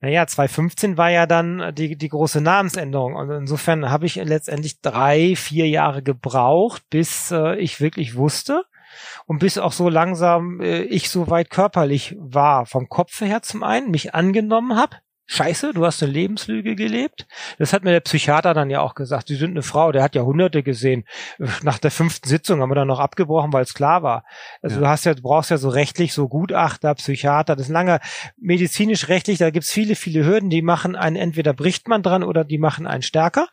[0.00, 3.14] Naja, 2015 war ja dann die, die große Namensänderung.
[3.14, 8.64] Und insofern habe ich letztendlich drei, vier Jahre gebraucht, bis äh, ich wirklich wusste
[9.26, 13.62] und bis auch so langsam äh, ich so weit körperlich war, vom Kopf her zum
[13.62, 17.26] einen, mich angenommen habe, Scheiße, du hast eine Lebenslüge gelebt.
[17.58, 19.28] Das hat mir der Psychiater dann ja auch gesagt.
[19.28, 21.04] Sie sind eine Frau, der hat ja Hunderte gesehen.
[21.62, 24.24] Nach der fünften Sitzung haben wir dann noch abgebrochen, weil es klar war.
[24.60, 24.82] Also ja.
[24.82, 27.56] du hast ja, du brauchst ja so rechtlich so Gutachter, Psychiater.
[27.56, 28.00] Das ist lange
[28.36, 29.38] medizinisch-rechtlich.
[29.38, 30.50] Da gibt's viele, viele Hürden.
[30.50, 33.48] Die machen einen, entweder bricht man dran oder die machen einen stärker.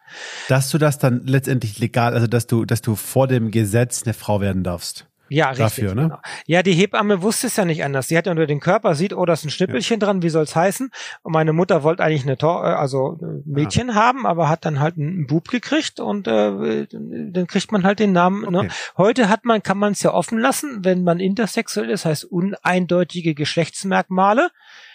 [0.49, 4.13] Dass du das dann letztendlich legal, also dass du, dass du vor dem Gesetz eine
[4.13, 5.07] Frau werden darfst.
[5.31, 5.85] Ja, richtig.
[5.85, 6.01] Dafür, ne?
[6.03, 6.19] Genau.
[6.45, 8.09] Ja, die Hebamme wusste es ja nicht anders.
[8.09, 10.05] Sie hat ja nur den Körper, sieht, oh, da ist ein Schnippelchen ja.
[10.05, 10.91] dran, wie soll's heißen?
[11.23, 13.95] Und meine Mutter wollte eigentlich eine Tor äh, also ein Mädchen ja.
[13.95, 18.11] haben, aber hat dann halt einen Bub gekriegt und äh, dann kriegt man halt den
[18.11, 18.41] Namen.
[18.41, 18.57] Ne?
[18.57, 18.67] Okay.
[18.67, 18.73] Ne?
[18.97, 23.33] Heute hat man, kann man es ja offen lassen, wenn man intersexuell ist, heißt uneindeutige
[23.33, 24.49] Geschlechtsmerkmale.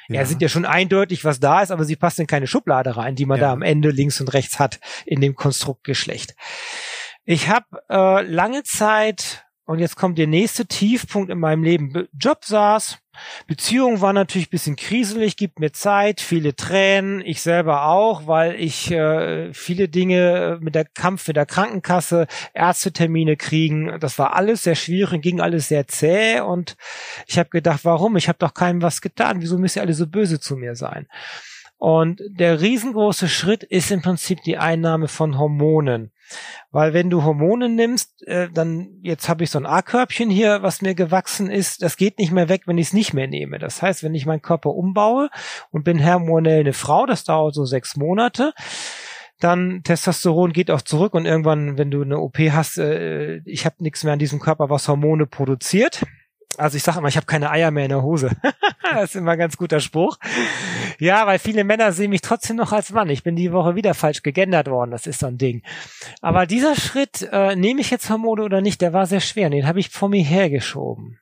[0.08, 0.16] Ja.
[0.16, 3.16] ja, sind ja schon eindeutig, was da ist, aber sie passt in keine Schublade rein,
[3.16, 3.46] die man ja.
[3.46, 6.36] da am Ende links und rechts hat in dem Konstrukt Geschlecht.
[7.24, 12.08] Ich habe äh, lange Zeit und jetzt kommt der nächste Tiefpunkt in meinem Leben.
[12.18, 12.98] Job saß,
[13.46, 18.90] Beziehung war natürlich bisschen kriselig, gibt mir Zeit, viele Tränen, ich selber auch, weil ich
[18.92, 24.76] äh, viele Dinge mit der Kampf mit der Krankenkasse, Ärztetermine kriegen, das war alles sehr
[24.76, 26.76] schwierig, ging alles sehr zäh und
[27.26, 28.16] ich habe gedacht, warum?
[28.16, 31.08] Ich habe doch keinem was getan, wieso müsst ihr alle so böse zu mir sein?
[31.78, 36.12] Und der riesengroße Schritt ist im Prinzip die Einnahme von Hormonen.
[36.70, 40.82] Weil wenn du Hormone nimmst, äh, dann jetzt habe ich so ein A-Körbchen hier, was
[40.82, 43.58] mir gewachsen ist, das geht nicht mehr weg, wenn ich es nicht mehr nehme.
[43.58, 45.30] Das heißt, wenn ich meinen Körper umbaue
[45.70, 48.52] und bin hormonell eine Frau, das dauert so sechs Monate,
[49.40, 53.76] dann Testosteron geht auch zurück und irgendwann, wenn du eine OP hast, äh, ich habe
[53.80, 56.02] nichts mehr an diesem Körper, was Hormone produziert.
[56.58, 58.30] Also ich sage immer, ich habe keine Eier mehr in der Hose.
[58.82, 60.18] das ist immer ein ganz guter Spruch.
[60.98, 63.10] Ja, weil viele Männer sehen mich trotzdem noch als Mann.
[63.10, 64.90] Ich bin die Woche wieder falsch gegendert worden.
[64.90, 65.62] Das ist so ein Ding.
[66.20, 69.50] Aber dieser Schritt, äh, nehme ich jetzt Hormone oder nicht, der war sehr schwer.
[69.50, 71.18] Den habe ich vor mir hergeschoben.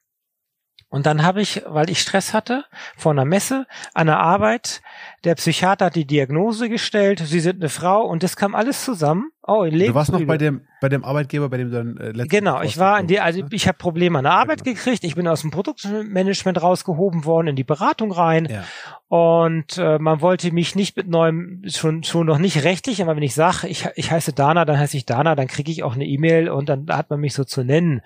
[0.95, 2.65] Und dann habe ich, weil ich Stress hatte,
[2.97, 4.81] vor einer Messe, an der Arbeit,
[5.25, 9.31] der Psychiater hat die Diagnose gestellt, Sie sind eine Frau und das kam alles zusammen.
[9.47, 12.13] Oh, in Du warst noch bei dem, bei dem Arbeitgeber, bei dem du dann äh,
[12.13, 14.75] letztes Genau, ich war in die, also ich habe Probleme an der Arbeit genau.
[14.75, 18.49] gekriegt, ich bin aus dem Produktmanagement rausgehoben worden, in die Beratung rein.
[18.51, 18.65] Ja.
[19.09, 23.23] Und äh, man wollte mich nicht mit neuem, schon, schon noch nicht rechtlich, aber wenn
[23.23, 26.07] ich sage, ich, ich heiße Dana, dann heiße ich Dana, dann kriege ich auch eine
[26.07, 28.01] E-Mail und dann hat man mich so zu nennen.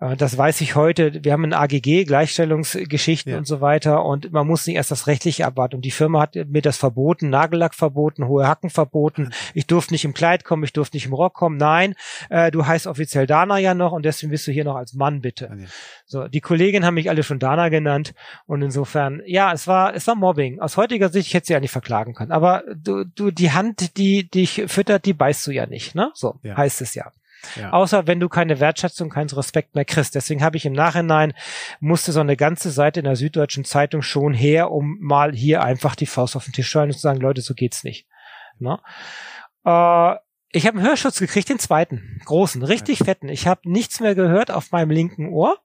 [0.00, 1.24] Äh, das weiß ich heute.
[1.24, 3.38] Wir haben ein AGG, Gleichstellungsgeschichten ja.
[3.38, 5.76] und so weiter und man muss nicht erst das rechtliche abwarten.
[5.76, 9.30] Und die Firma hat mir das verboten, Nagellack verboten, hohe Hacken verboten.
[9.52, 11.58] Ich durfte nicht im Kleid kommen, ich durfte nicht im Rock kommen.
[11.58, 11.94] Nein,
[12.30, 15.20] äh, du heißt offiziell Dana ja noch und deswegen bist du hier noch als Mann
[15.20, 15.50] bitte.
[15.52, 15.66] Okay.
[16.06, 18.14] So, die Kolleginnen haben mich alle schon Dana genannt
[18.46, 20.60] und insofern, ja, es war, es war Mobbing.
[20.60, 22.32] Aus heutiger Sicht ich hätte sie ja nicht verklagen können.
[22.32, 26.10] Aber du, du, die Hand, die dich füttert, die beißt du ja nicht, ne?
[26.14, 26.56] So ja.
[26.56, 27.12] heißt es ja.
[27.56, 27.72] Ja.
[27.72, 30.14] Außer wenn du keine Wertschätzung, keinen Respekt mehr kriegst.
[30.14, 31.34] Deswegen habe ich im Nachhinein,
[31.80, 35.94] musste so eine ganze Seite in der Süddeutschen Zeitung schon her, um mal hier einfach
[35.94, 38.06] die Faust auf den Tisch zu und zu sagen, Leute, so geht's nicht.
[38.58, 38.78] Ne?
[39.64, 40.16] Äh,
[40.50, 43.28] ich habe einen Hörschutz gekriegt, den zweiten, großen, richtig fetten.
[43.28, 45.58] Ich habe nichts mehr gehört auf meinem linken Ohr.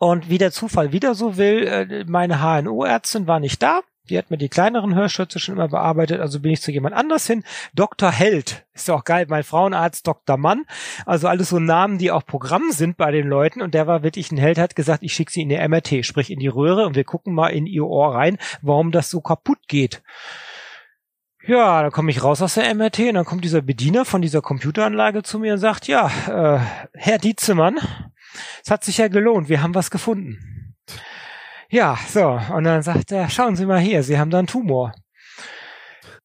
[0.00, 3.82] Und wie der Zufall wieder so will, äh, meine HNO-Ärztin war nicht da.
[4.10, 7.26] Die hat mir die kleineren Hörschütze schon immer bearbeitet, also bin ich zu jemand anders
[7.26, 7.44] hin.
[7.74, 8.10] Dr.
[8.10, 10.36] Held, ist ja auch geil, mein Frauenarzt Dr.
[10.36, 10.64] Mann,
[11.06, 14.32] also alles so Namen, die auch Programm sind bei den Leuten und der war wirklich
[14.32, 16.96] ein Held, hat gesagt, ich schicke sie in die MRT, sprich in die Röhre und
[16.96, 20.02] wir gucken mal in ihr Ohr rein, warum das so kaputt geht.
[21.46, 24.42] Ja, dann komme ich raus aus der MRT und dann kommt dieser Bediener von dieser
[24.42, 26.60] Computeranlage zu mir und sagt, ja, äh,
[26.92, 27.78] Herr Dietzemann,
[28.62, 30.57] es hat sich ja gelohnt, wir haben was gefunden.
[31.70, 34.92] Ja, so, und dann sagt er, schauen Sie mal hier, Sie haben da einen Tumor.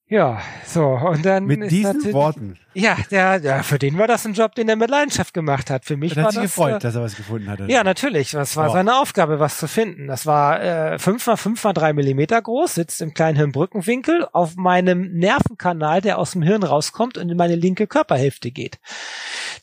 [0.07, 1.45] Ja, so, und dann.
[1.45, 2.59] Mit diesen Worten.
[2.75, 5.85] Ja, der, der, für den war das ein Job, den er mit Leidenschaft gemacht hat.
[5.85, 6.51] Für mich hat war sich das.
[6.51, 7.61] gefreut, äh, dass er was gefunden hat.
[7.61, 7.69] oder?
[7.69, 8.31] ja, natürlich.
[8.31, 8.73] Das war Oh.
[8.73, 10.07] seine Aufgabe, was zu finden.
[10.07, 14.55] Das war äh, 5 mal 5 mal 3 Millimeter groß, sitzt im kleinen Hirnbrückenwinkel auf
[14.55, 18.79] meinem Nervenkanal, der aus dem Hirn rauskommt und in meine linke Körperhälfte geht.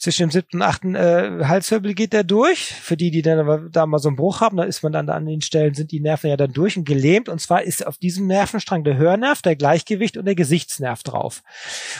[0.00, 2.72] Zwischen dem siebten und achten äh, Halswirbel geht der durch.
[2.74, 5.06] Für die, die dann aber da mal so einen Bruch haben, da ist man dann
[5.06, 7.28] da an den Stellen, sind die Nerven ja dann durch und gelähmt.
[7.28, 11.42] Und zwar ist auf diesem Nervenstrang der Hörnerv, der Gleichgewicht und der Gesichtsnerv drauf.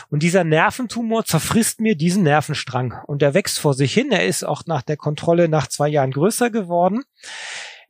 [0.09, 2.99] Und dieser Nerventumor zerfrisst mir diesen Nervenstrang.
[3.05, 4.11] Und der wächst vor sich hin.
[4.11, 7.03] Er ist auch nach der Kontrolle nach zwei Jahren größer geworden.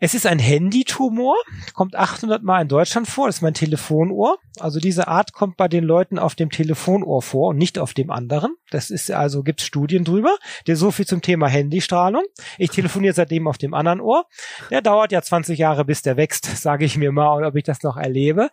[0.04, 1.36] Es ist ein Handytumor,
[1.76, 3.28] kommt 800 Mal in Deutschland vor.
[3.28, 4.40] Das ist mein Telefonohr.
[4.60, 8.10] Also diese Art kommt bei den Leuten auf dem Telefonohr vor und nicht auf dem
[8.10, 8.56] anderen.
[8.72, 10.36] Das ist also gibt's Studien drüber.
[10.66, 12.24] Der so viel zum Thema Handystrahlung.
[12.58, 14.26] Ich telefoniere seitdem auf dem anderen Ohr.
[14.72, 17.84] Der dauert ja 20 Jahre, bis der wächst, sage ich mir mal, ob ich das
[17.84, 18.50] noch erlebe.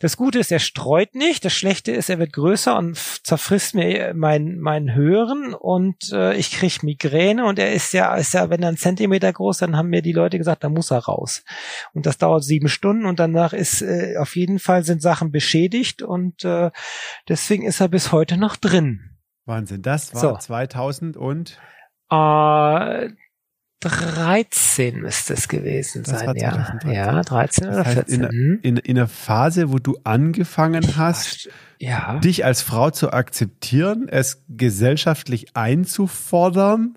[0.00, 1.44] Das Gute ist, er streut nicht.
[1.44, 6.52] Das Schlechte ist, er wird größer und zerfrisst mir mein mein Hören und äh, ich
[6.52, 9.88] krieg Migräne und er ist ja ist ja wenn er einen Zentimeter groß, dann haben
[9.88, 11.44] mir die Leute gesagt, da muss er raus.
[11.92, 16.02] Und das dauert sieben Stunden und danach ist äh, auf jeden Fall sind Sachen beschädigt
[16.02, 16.70] und äh,
[17.28, 19.14] deswegen ist er bis heute noch drin.
[19.46, 19.82] Wahnsinn.
[19.82, 20.36] Das war So.
[20.36, 21.58] 2000 und
[22.10, 23.08] Äh,
[23.84, 26.52] 13 müsste es gewesen Das sein, ja.
[26.52, 26.90] 2013.
[26.90, 28.22] Ja, 13 oder das heißt, 14.
[28.22, 28.58] in, hm?
[28.62, 32.18] in, in einer Phase, wo du angefangen hast, ja.
[32.20, 36.96] dich als Frau zu akzeptieren, es gesellschaftlich einzufordern,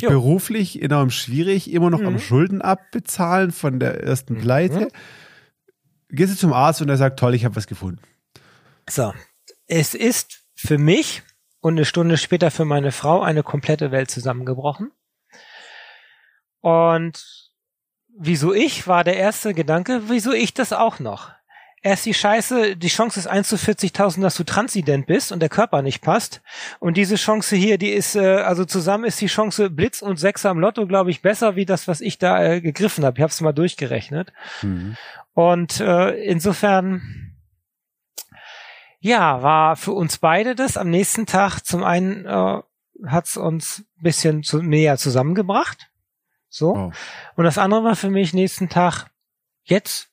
[0.00, 0.08] Jo.
[0.08, 2.18] beruflich enorm schwierig, immer noch am Mhm.
[2.18, 4.88] Schulden abbezahlen von der ersten Pleite.
[6.08, 8.00] Gehst du zum Arzt und er sagt, toll, ich habe was gefunden.
[8.88, 9.12] So,
[9.66, 11.22] es ist für mich
[11.60, 14.90] und eine Stunde später für meine Frau eine komplette Welt zusammengebrochen.
[16.60, 17.52] Und
[18.16, 21.30] wieso ich war der erste Gedanke, wieso ich das auch noch?
[21.84, 25.48] Erst die Scheiße, die Chance ist 1 zu 40.000, dass du transident bist und der
[25.48, 26.40] Körper nicht passt.
[26.78, 30.50] Und diese Chance hier, die ist, äh, also zusammen ist die Chance Blitz und Sechser
[30.50, 33.18] am Lotto, glaube ich, besser wie das, was ich da äh, gegriffen habe.
[33.18, 34.32] Ich habe es mal durchgerechnet.
[35.34, 37.34] Und äh, insofern,
[39.00, 42.60] ja, war für uns beide das am nächsten Tag zum einen äh,
[43.06, 45.90] hat's uns ein bisschen zu, näher zusammengebracht.
[46.48, 46.76] So.
[46.76, 46.92] Oh.
[47.34, 49.06] Und das andere war für mich nächsten Tag,
[49.64, 50.11] jetzt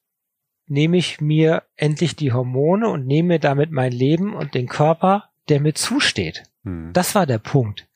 [0.69, 5.29] nehme ich mir endlich die Hormone und nehme mir damit mein Leben und den Körper,
[5.49, 6.43] der mir zusteht.
[6.63, 6.91] Hm.
[6.93, 7.87] Das war der Punkt.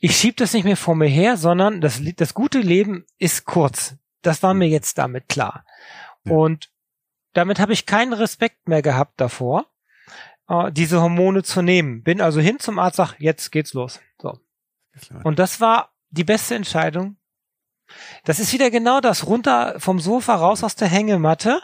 [0.00, 3.96] Ich schieb das nicht mehr vor mir her, sondern das, das gute Leben ist kurz.
[4.22, 5.64] Das war mir jetzt damit klar.
[6.24, 6.32] Ja.
[6.32, 6.70] Und
[7.32, 9.66] damit habe ich keinen Respekt mehr gehabt davor,
[10.48, 12.02] äh, diese Hormone zu nehmen.
[12.02, 14.00] Bin also hin zum Arzt, sag, jetzt geht's los.
[14.20, 14.38] So.
[15.22, 17.16] Und das war die beste Entscheidung.
[18.24, 21.60] Das ist wieder genau das, runter vom Sofa, raus aus der Hängematte.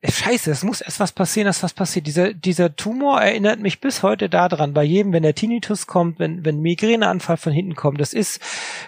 [0.00, 2.06] Äh, Scheiße, es muss erst was passieren, dass was passiert.
[2.06, 6.44] Dieser, dieser Tumor erinnert mich bis heute daran, bei jedem, wenn der Tinnitus kommt, wenn,
[6.44, 8.40] wenn Migräneanfall von hinten kommt, das ist,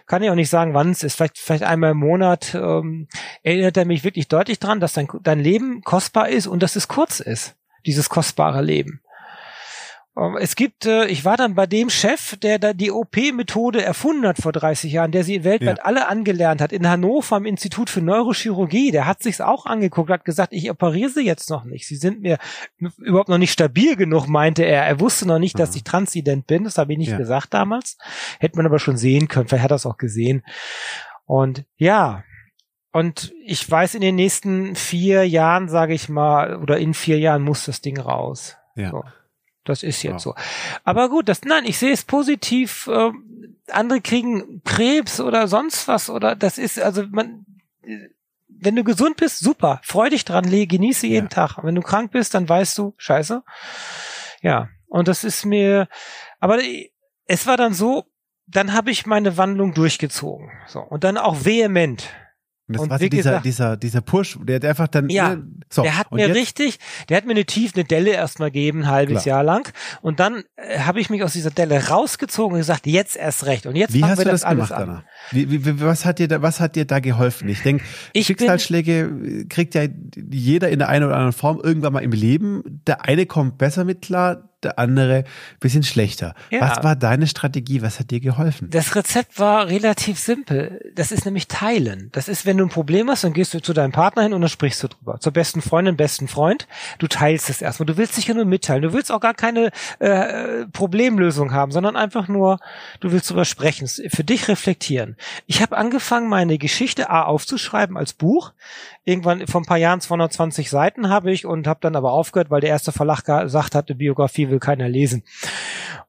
[0.07, 3.09] kann ich auch nicht sagen, wann es ist, vielleicht, vielleicht einmal im Monat, ähm,
[3.43, 6.89] erinnert er mich wirklich deutlich dran, dass dein, dein Leben kostbar ist und dass es
[6.89, 9.01] kurz ist, dieses kostbare Leben.
[10.19, 14.27] Ähm, Es gibt, äh, ich war dann bei dem Chef, der da die OP-Methode erfunden
[14.27, 15.85] hat vor 30 Jahren, der sie weltweit Ja.
[15.85, 18.91] alle angelernt hat, in Hannover am Institut für Neurochirurgie.
[18.91, 21.87] Der hat sich's auch angeguckt, hat gesagt, ich operiere sie jetzt noch nicht.
[21.87, 22.39] Sie sind mir
[22.99, 24.85] überhaupt noch nicht stabil genug, meinte er.
[24.85, 25.77] Er wusste noch nicht, dass Mhm.
[25.77, 26.65] ich transident bin.
[26.65, 27.19] Das habe ich nicht Ja.
[27.19, 27.97] gesagt damals.
[28.41, 29.47] Hätte man aber schon sehen können.
[29.49, 30.43] Vielleicht hat er es auch gesehen.
[31.27, 32.25] Und ja,
[32.93, 37.43] und ich weiß, in den nächsten vier Jahren, sage ich mal, oder in vier Jahren
[37.43, 38.57] muss das Ding raus.
[38.75, 38.91] Ja.
[38.91, 39.05] So.
[39.69, 40.19] Das ist jetzt Ja.
[40.19, 40.35] so.
[40.85, 42.89] Aber gut, das, nein, ich sehe es positiv.
[42.93, 47.45] ähm, andere kriegen Krebs oder sonst was oder das ist, also man,
[47.83, 48.09] äh,
[48.49, 51.47] wenn du gesund bist, super, freu dich dran, le- genieße jeden Ja.
[51.47, 51.59] Tag.
[51.63, 53.43] Wenn du krank bist, dann weißt du, scheiße.
[54.43, 55.87] Ja, und das ist mir,
[56.41, 56.59] aber
[57.27, 58.07] es war dann so,
[58.47, 60.51] dann habe ich meine Wandlung durchgezogen.
[60.67, 62.09] So, und dann auch vehement.
[62.69, 65.09] Und das Und war so dieser, gesagt- dieser, dieser Push, der hat einfach dann.
[65.09, 65.83] Ja, ne, so.
[65.83, 66.79] der hat mir jetzt, richtig,
[67.09, 69.37] der hat mir eine tief eine Delle erstmal gegeben, ein halbes Klar.
[69.37, 69.73] Jahr lang.
[70.03, 73.65] Und dann äh, habe ich mich aus dieser Delle rausgezogen und gesagt, jetzt erst recht.
[73.67, 74.83] Und jetzt Wie fangen hast wir du das, das gemacht, an.
[74.83, 75.05] Anna?
[75.31, 77.49] Wie, wie, was hat dir da, was hat dir da geholfen?
[77.49, 79.83] Ich denke, Ich bin- Schicksalsschläge kriegt ja
[80.31, 82.83] jeder in der einen oder anderen Form irgendwann mal im Leben.
[82.87, 85.25] Der eine kommt besser mit klar, der andere
[85.61, 86.35] bisschen schlechter.
[86.51, 86.61] Ja.
[86.61, 87.83] Was war deine Strategie?
[87.83, 88.71] Was hat dir geholfen?
[88.71, 90.93] Das Rezept war relativ simpel.
[90.95, 92.11] Das ist nämlich Teilen.
[92.13, 94.41] Das ist, wenn du ein Problem hast, dann gehst du zu deinem Partner hin und
[94.41, 95.21] dann sprichst du drüber.
[95.21, 96.67] Zur besten Freundin, besten Freund.
[96.99, 97.87] Du teilst es erstmal.
[97.87, 98.83] Du willst dich ja nur mitteilen.
[98.83, 102.59] Du willst auch gar keine äh, Problemlösung haben, sondern einfach nur,
[103.01, 105.17] du willst drüber sprechen, für dich reflektieren.
[105.47, 108.53] Ich habe angefangen, meine Geschichte A aufzuschreiben als Buch.
[109.09, 112.61] Irgendwann vor ein paar Jahren 220 Seiten habe ich und habe dann aber aufgehört, weil
[112.61, 115.23] der erste Verlag gesagt hat, eine Biografie will keiner lesen.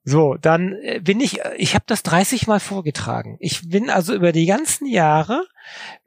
[0.06, 3.38] So, dann äh, bin ich, äh, ich habe das 30 Mal vorgetragen.
[3.40, 5.46] Ich bin also über die ganzen Jahre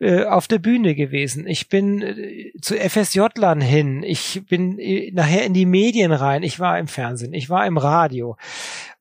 [0.00, 1.46] äh, auf der Bühne gewesen.
[1.46, 4.02] Ich bin äh, zu FSJ-Lern hin.
[4.02, 6.42] Ich bin äh, nachher in die Medien rein.
[6.42, 7.34] Ich war im Fernsehen.
[7.34, 8.36] Ich war im Radio.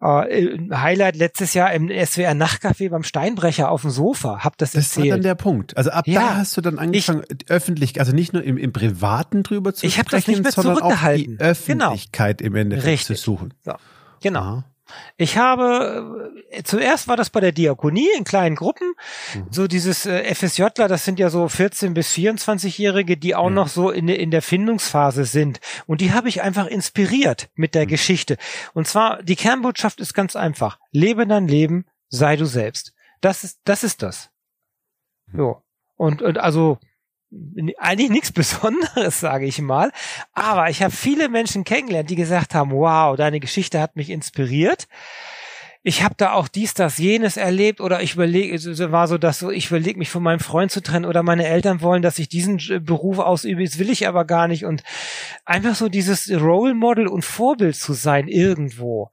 [0.02, 4.44] Äh, Highlight letztes Jahr im SWR Nachtcafé beim Steinbrecher auf dem Sofa.
[4.44, 5.14] Hab das, Das war erzählt.
[5.16, 5.78] dann der Punkt.
[5.78, 6.20] Also ab Ja.
[6.22, 9.98] da hast du dann angefangen, öffentlich, also nicht nur im, im Privaten drüber zu Ich
[9.98, 11.38] hab das sprechen, nicht mehr sondern auch die zurückgehalten.
[11.38, 11.50] Genau.
[11.92, 13.18] Öffentlichkeit im Endeffekt Richtig.
[13.18, 13.54] zu suchen.
[13.64, 13.74] so,
[14.22, 14.40] genau.
[14.42, 14.66] Aha.
[15.18, 18.94] Ich habe, äh, zuerst war das bei der Diakonie in kleinen Gruppen,
[19.50, 23.56] so dieses äh, FSJler, das sind ja so 14 bis 24-Jährige, die auch Ja.
[23.56, 25.60] noch so in, in der Findungsphase sind.
[25.88, 28.38] Und die habe ich einfach inspiriert mit der Geschichte.
[28.74, 30.80] Und zwar, die Kernbotschaft ist ganz einfach.
[30.92, 32.94] Lebe dein Leben, sei du selbst.
[33.22, 34.30] Das ist, das ist das.
[35.34, 35.62] So.
[35.96, 36.80] Und, und also,
[37.78, 39.92] eigentlich nichts Besonderes, sage ich mal.
[40.34, 44.88] Aber ich habe viele Menschen kennengelernt, die gesagt haben, wow, deine Geschichte hat mich inspiriert.
[45.84, 49.40] Ich habe da auch dies, das, jenes erlebt oder ich überlege, es war so, dass
[49.40, 52.30] so, ich überlege mich von meinem Freund zu trennen oder meine Eltern wollen, dass ich
[52.30, 54.84] diesen Beruf ausübe, das will ich aber gar nicht und
[55.44, 59.10] einfach so dieses Role Model und Vorbild zu sein irgendwo,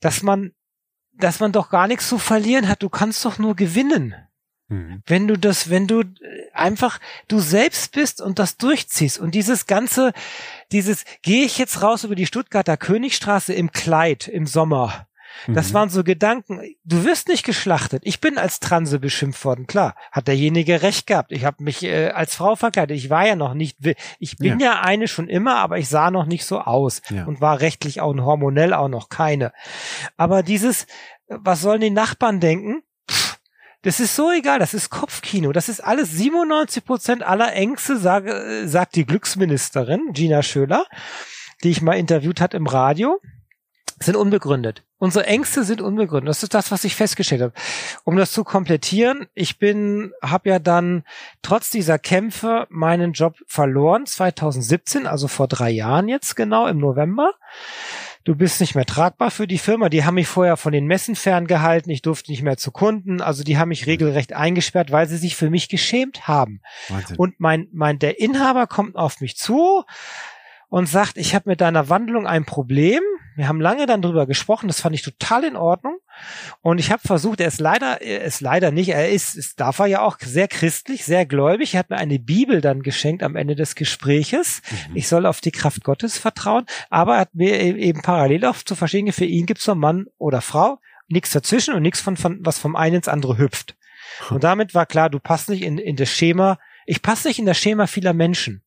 [0.00, 0.50] dass man,
[1.12, 4.16] dass man doch gar nichts zu verlieren hat, du kannst doch nur gewinnen
[4.68, 5.02] Mhm.
[5.06, 6.04] wenn du das, wenn du
[6.52, 10.12] einfach du selbst bist und das durchziehst und dieses ganze,
[10.72, 15.06] dieses, gehe ich jetzt raus über die Stuttgarter Königstraße im Kleid im Sommer.
[15.46, 15.74] Das Mhm.
[15.74, 16.60] waren so Gedanken.
[16.84, 18.02] Du wirst nicht geschlachtet.
[18.04, 19.66] Ich bin als Transe beschimpft worden.
[19.66, 21.30] Klar, hat derjenige recht gehabt.
[21.32, 22.96] Ich habe mich äh, als Frau verkleidet.
[22.96, 23.78] Ich war ja noch nicht.
[24.18, 24.80] Ich bin ja.
[24.80, 27.24] eine schon immer, aber ich sah noch nicht so aus Ja.
[27.24, 29.52] und war rechtlich auch hormonell auch noch keine.
[30.16, 30.86] Aber dieses,
[31.28, 32.82] was sollen die Nachbarn denken?
[33.88, 35.50] Das ist so egal, das ist Kopfkino.
[35.50, 40.84] Das ist alles 97 Prozent aller Ängste, sage, äh, sagt die Glücksministerin Gina Schöler,
[41.64, 43.18] die ich mal interviewt hat im Radio,
[43.98, 44.84] sind unbegründet.
[44.98, 46.28] Unsere Ängste sind unbegründet.
[46.28, 47.54] Das ist das, was ich festgestellt habe.
[48.04, 51.02] Um das zu komplettieren, ich bin, habe ja dann
[51.40, 57.32] trotz dieser Kämpfe meinen Job verloren, 2017, also vor drei Jahren jetzt genau, im November.
[58.28, 59.88] Du bist nicht mehr tragbar für die Firma.
[59.88, 61.90] Die haben mich vorher von den Messen ferngehalten.
[61.90, 63.22] Ich durfte nicht mehr zu Kunden.
[63.22, 66.60] Also die haben mich regelrecht eingesperrt, weil sie sich für mich geschämt haben.
[66.90, 67.16] Wahnsinn.
[67.16, 69.82] Und mein, mein, der Inhaber kommt auf mich zu
[70.68, 73.00] und sagt, ich habe mit deiner Wandlung ein Problem.
[73.38, 75.98] Wir haben lange dann drüber gesprochen, das fand ich total in Ordnung.
[76.60, 79.78] Und ich habe versucht, er ist leider, er ist leider nicht, er ist, ist, darf
[79.78, 81.74] er ja auch sehr christlich, sehr gläubig.
[81.74, 84.60] Er hat mir eine Bibel dann geschenkt am Ende des Gespräches.
[84.90, 84.96] Mhm.
[84.96, 86.66] Ich soll auf die Kraft Gottes vertrauen.
[86.90, 90.06] Aber er hat mir e- eben parallel auch zu verstehen, für ihn gibt's nur Mann
[90.18, 93.76] oder Frau, nichts dazwischen und nichts von, von was vom einen ins andere hüpft.
[94.30, 97.46] Und damit war klar, du passt nicht in, in das Schema, ich passe nicht in
[97.46, 98.62] das Schema vieler Menschen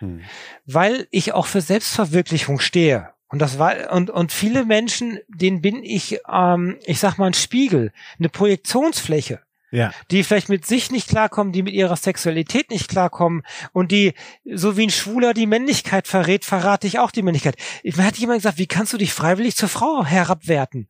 [0.00, 0.22] Mhm.
[0.66, 3.13] weil ich auch für Selbstverwirklichung stehe.
[3.34, 7.34] Und das war und und viele Menschen, denen bin ich, ähm, ich sag mal ein
[7.34, 9.40] Spiegel, eine Projektionsfläche,
[9.72, 9.90] Ja.
[10.12, 13.42] die vielleicht mit sich nicht klarkommen, die mit ihrer Sexualität nicht klarkommen
[13.72, 17.56] und die so wie ein Schwuler die Männlichkeit verrät, verrate ich auch die Männlichkeit.
[17.82, 20.88] Mir hat jemand gesagt, wie kannst du dich freiwillig zur Frau herabwerten?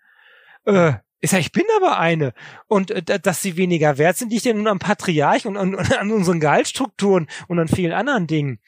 [0.66, 2.34] Äh, ich sag, ich bin aber eine.
[2.66, 5.74] Und äh, da- dass sie weniger wert sind, liegt ja nun am Patriarch und, und,
[5.76, 8.58] und an unseren Gehaltsstrukturen und an vielen anderen Dingen.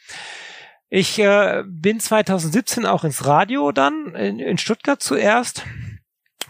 [0.88, 5.64] Ich äh, bin 2017 auch ins Radio dann, in, in Stuttgart zuerst,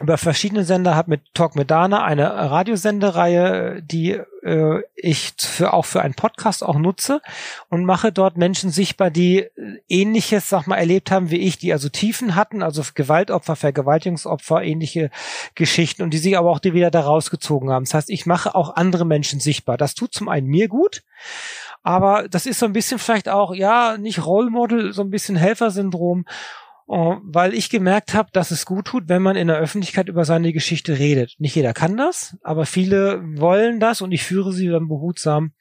[0.00, 5.86] über verschiedene Sender, habe mit Talk mit Dana eine Radiosendereihe, die äh, ich für auch
[5.86, 7.22] für einen Podcast auch nutze
[7.70, 9.50] und mache dort Menschen sichtbar, die äh,
[9.88, 15.10] ähnliches, sag mal, erlebt haben wie ich, die also Tiefen hatten, also Gewaltopfer, Vergewaltigungsopfer, ähnliche
[15.54, 17.86] Geschichten und die sich aber auch die wieder da rausgezogen haben.
[17.86, 19.78] Das heißt, ich mache auch andere Menschen sichtbar.
[19.78, 21.04] Das tut zum einen mir gut,
[21.86, 25.36] aber das ist so ein bisschen vielleicht auch, ja, nicht Role Model, so ein bisschen
[25.36, 26.24] Helfersyndrom.
[26.88, 30.24] uh, weil ich gemerkt habe, dass es gut tut, wenn man in der Öffentlichkeit über
[30.24, 31.36] seine Geschichte redet.
[31.38, 35.52] Nicht jeder kann das, aber viele wollen das und ich führe sie dann behutsam.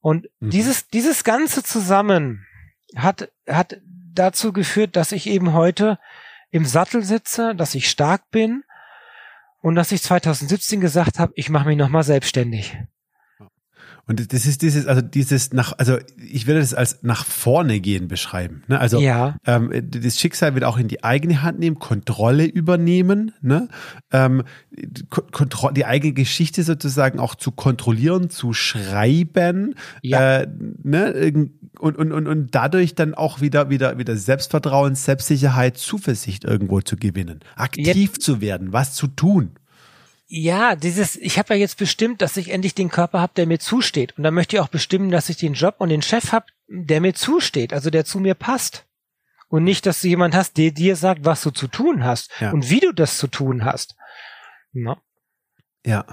[0.00, 0.48] Und mhm.
[0.48, 2.46] dieses, dieses Ganze zusammen
[2.94, 3.78] hat, hat
[4.14, 5.98] dazu geführt, dass ich eben heute
[6.50, 8.62] im Sattel sitze, dass ich stark bin
[9.60, 12.78] und dass ich 2017 gesagt habe, ich mache mich nochmal selbstständig.
[14.08, 18.06] Und das ist dieses, also dieses nach, also ich würde das als nach vorne gehen
[18.06, 18.62] beschreiben.
[18.68, 18.78] Ne?
[18.78, 19.36] Also ja.
[19.46, 23.68] ähm, das Schicksal wird auch in die eigene Hand nehmen, Kontrolle übernehmen, ne?
[24.12, 24.44] ähm,
[25.10, 30.42] Kontro die eigene Geschichte sozusagen auch zu kontrollieren, zu schreiben, ja.
[30.42, 30.46] äh,
[30.84, 31.50] ne?
[31.80, 36.96] und, und, und, und dadurch dann auch wieder, wieder, wieder Selbstvertrauen, Selbstsicherheit, Zuversicht irgendwo zu
[36.96, 38.22] gewinnen, aktiv Jetzt.
[38.22, 39.50] zu werden, was zu tun.
[40.28, 43.60] Ja, dieses, ich habe ja jetzt bestimmt, dass ich endlich den Körper habe, der mir
[43.60, 44.16] zusteht.
[44.18, 47.00] Und dann möchte ich auch bestimmen, dass ich den Job und den Chef habe, der
[47.00, 48.86] mir zusteht, also der zu mir passt.
[49.48, 52.50] Und nicht, dass du jemand hast, der dir sagt, was du zu tun hast ja.
[52.50, 53.94] und wie du das zu tun hast.
[54.72, 55.00] Na?
[55.84, 56.04] Ja.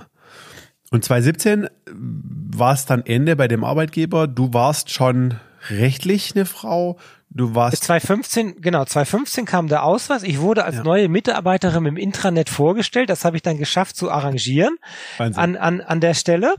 [0.92, 4.28] Und 2017 war es dann Ende bei dem Arbeitgeber.
[4.28, 5.40] Du warst schon
[5.70, 7.00] rechtlich eine Frau.
[7.36, 10.22] Du warst 2015, genau, 2015 kam der Ausweis.
[10.24, 10.84] Ich wurde als ja.
[10.84, 13.10] neue Mitarbeiterin im Intranet vorgestellt.
[13.10, 14.78] Das habe ich dann geschafft zu arrangieren
[15.18, 16.56] an, an, an der Stelle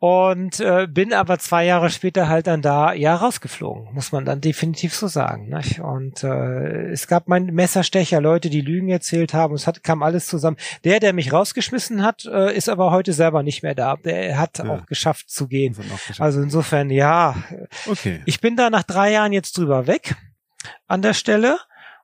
[0.00, 4.40] und äh, bin aber zwei Jahre später halt dann da ja rausgeflogen, muss man dann
[4.40, 5.50] definitiv so sagen.
[5.50, 5.80] Nicht?
[5.80, 10.26] Und äh, es gab mein Messerstecher, Leute, die Lügen erzählt haben, es hat, kam alles
[10.26, 10.56] zusammen.
[10.84, 13.96] Der, der mich rausgeschmissen hat, äh, ist aber heute selber nicht mehr da.
[13.96, 14.70] Der hat ja.
[14.70, 15.74] auch geschafft zu gehen.
[15.74, 16.18] Geschafft.
[16.18, 17.34] Also insofern, ja.
[17.86, 18.22] Okay.
[18.24, 20.16] Ich bin da nach drei Jahren jetzt drüber weg
[20.88, 21.58] an der Stelle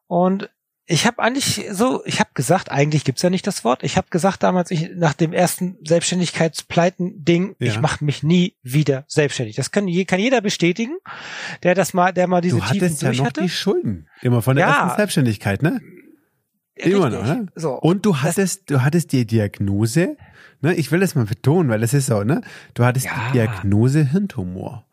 [0.06, 0.50] und
[0.88, 3.82] ich habe eigentlich so, ich habe gesagt, eigentlich gibt's ja nicht das Wort.
[3.82, 7.66] Ich habe gesagt damals, ich nach dem ersten Selbstständigkeitspleiten-Ding, ja.
[7.66, 9.56] ich mache mich nie wieder selbstständig.
[9.56, 10.96] Das kann, kann jeder bestätigen,
[11.64, 13.42] der das mal, der mal diese du Tiefen hattest ja noch hatte.
[13.42, 14.82] die Schulden immer von der ja.
[14.84, 15.80] ersten Selbstständigkeit, ne?
[16.76, 17.46] Immer noch, ne?
[17.56, 20.16] So, Und du hattest, du hattest die Diagnose,
[20.60, 20.74] ne?
[20.76, 22.42] Ich will das mal betonen, weil das ist so, ne?
[22.74, 23.12] Du hattest ja.
[23.26, 24.86] die Diagnose Hirntumor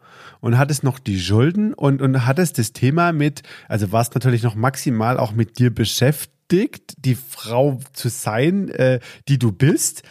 [0.43, 4.55] und hattest noch die Schulden und, und hattest das Thema mit, also warst natürlich noch
[4.55, 10.03] maximal auch mit dir beschäftigt, die Frau zu sein, äh, die du bist.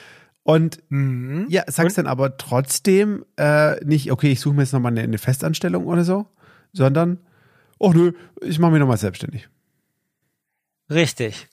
[0.43, 1.45] Und mhm.
[1.51, 2.05] ja, sagst und?
[2.05, 6.03] dann aber trotzdem äh, nicht, okay, ich suche mir jetzt nochmal eine, eine Festanstellung oder
[6.03, 6.25] so,
[6.73, 7.19] sondern,
[7.79, 9.51] oh nö, ich mache mich nochmal selbstständig.
[10.89, 11.47] Richtig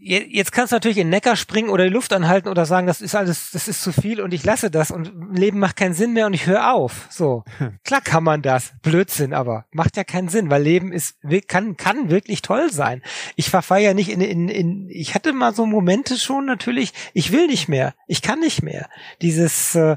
[0.00, 3.00] jetzt kannst du natürlich in den Neckar springen oder die Luft anhalten oder sagen, das
[3.00, 6.12] ist alles, das ist zu viel und ich lasse das und Leben macht keinen Sinn
[6.12, 7.06] mehr und ich höre auf.
[7.10, 7.44] So.
[7.84, 8.72] Klar kann man das.
[8.82, 13.02] Blödsinn, aber macht ja keinen Sinn, weil Leben ist, kann, kann wirklich toll sein.
[13.36, 17.32] Ich verfall ja nicht in, in, in, ich hatte mal so Momente schon natürlich, ich
[17.32, 18.88] will nicht mehr, ich kann nicht mehr.
[19.20, 19.96] Dieses, äh,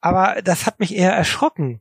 [0.00, 1.80] aber das hat mich eher erschrocken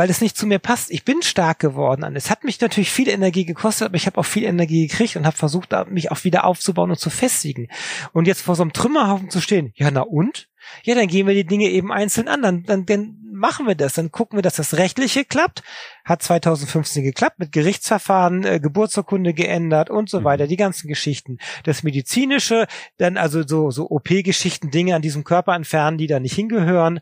[0.00, 0.90] weil es nicht zu mir passt.
[0.90, 2.16] Ich bin stark geworden.
[2.16, 5.26] Es hat mich natürlich viel Energie gekostet, aber ich habe auch viel Energie gekriegt und
[5.26, 7.68] habe versucht, mich auch wieder aufzubauen und zu festigen.
[8.14, 10.48] Und jetzt vor so einem Trümmerhaufen zu stehen, ja, na und?
[10.84, 12.40] Ja, dann gehen wir die Dinge eben einzeln an.
[12.40, 13.92] Dann, dann, dann machen wir das.
[13.92, 15.62] Dann gucken wir, dass das Rechtliche klappt.
[16.06, 20.24] Hat 2015 geklappt, mit Gerichtsverfahren, äh, Geburtsurkunde geändert und so mhm.
[20.24, 20.46] weiter.
[20.46, 21.36] Die ganzen Geschichten.
[21.64, 26.34] Das Medizinische, dann also so, so OP-Geschichten, Dinge an diesem Körper entfernen, die da nicht
[26.34, 27.00] hingehören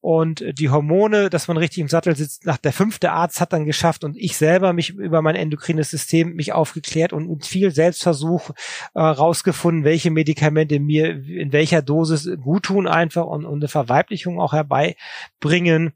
[0.00, 3.64] und die Hormone, dass man richtig im Sattel sitzt, nach der fünfte Arzt hat dann
[3.64, 8.50] geschafft und ich selber mich über mein endokrines System mich aufgeklärt und mit viel Selbstversuch
[8.94, 14.40] äh, rausgefunden, welche Medikamente mir in welcher Dosis gut tun einfach und, und eine Verweiblichung
[14.40, 15.94] auch herbeibringen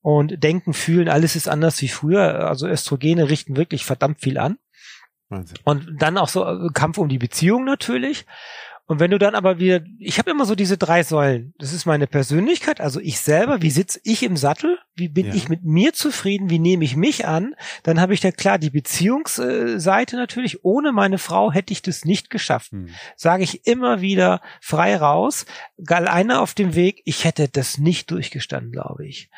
[0.00, 2.48] und denken, fühlen, alles ist anders wie früher.
[2.48, 4.58] Also Östrogene richten wirklich verdammt viel an.
[5.28, 5.58] Wahnsinn.
[5.64, 8.26] Und dann auch so äh, Kampf um die Beziehung natürlich.
[8.86, 11.54] Und wenn du dann aber wieder, ich habe immer so diese drei Säulen.
[11.58, 15.34] Das ist meine Persönlichkeit, also ich selber, wie sitze ich im Sattel, wie bin ja.
[15.34, 17.54] ich mit mir zufrieden, wie nehme ich mich an.
[17.82, 20.64] Dann habe ich da klar die Beziehungsseite natürlich.
[20.64, 22.72] Ohne meine Frau hätte ich das nicht geschafft.
[22.72, 22.90] Hm.
[23.16, 25.46] Sage ich immer wieder frei raus.
[25.86, 29.30] Alleine auf dem Weg, ich hätte das nicht durchgestanden, glaube ich.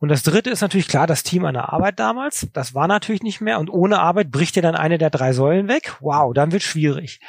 [0.00, 2.48] Und das dritte ist natürlich klar, das Team an der Arbeit damals.
[2.52, 3.60] Das war natürlich nicht mehr.
[3.60, 5.98] Und ohne Arbeit bricht ja dann eine der drei Säulen weg.
[6.00, 7.20] Wow, dann wird schwierig.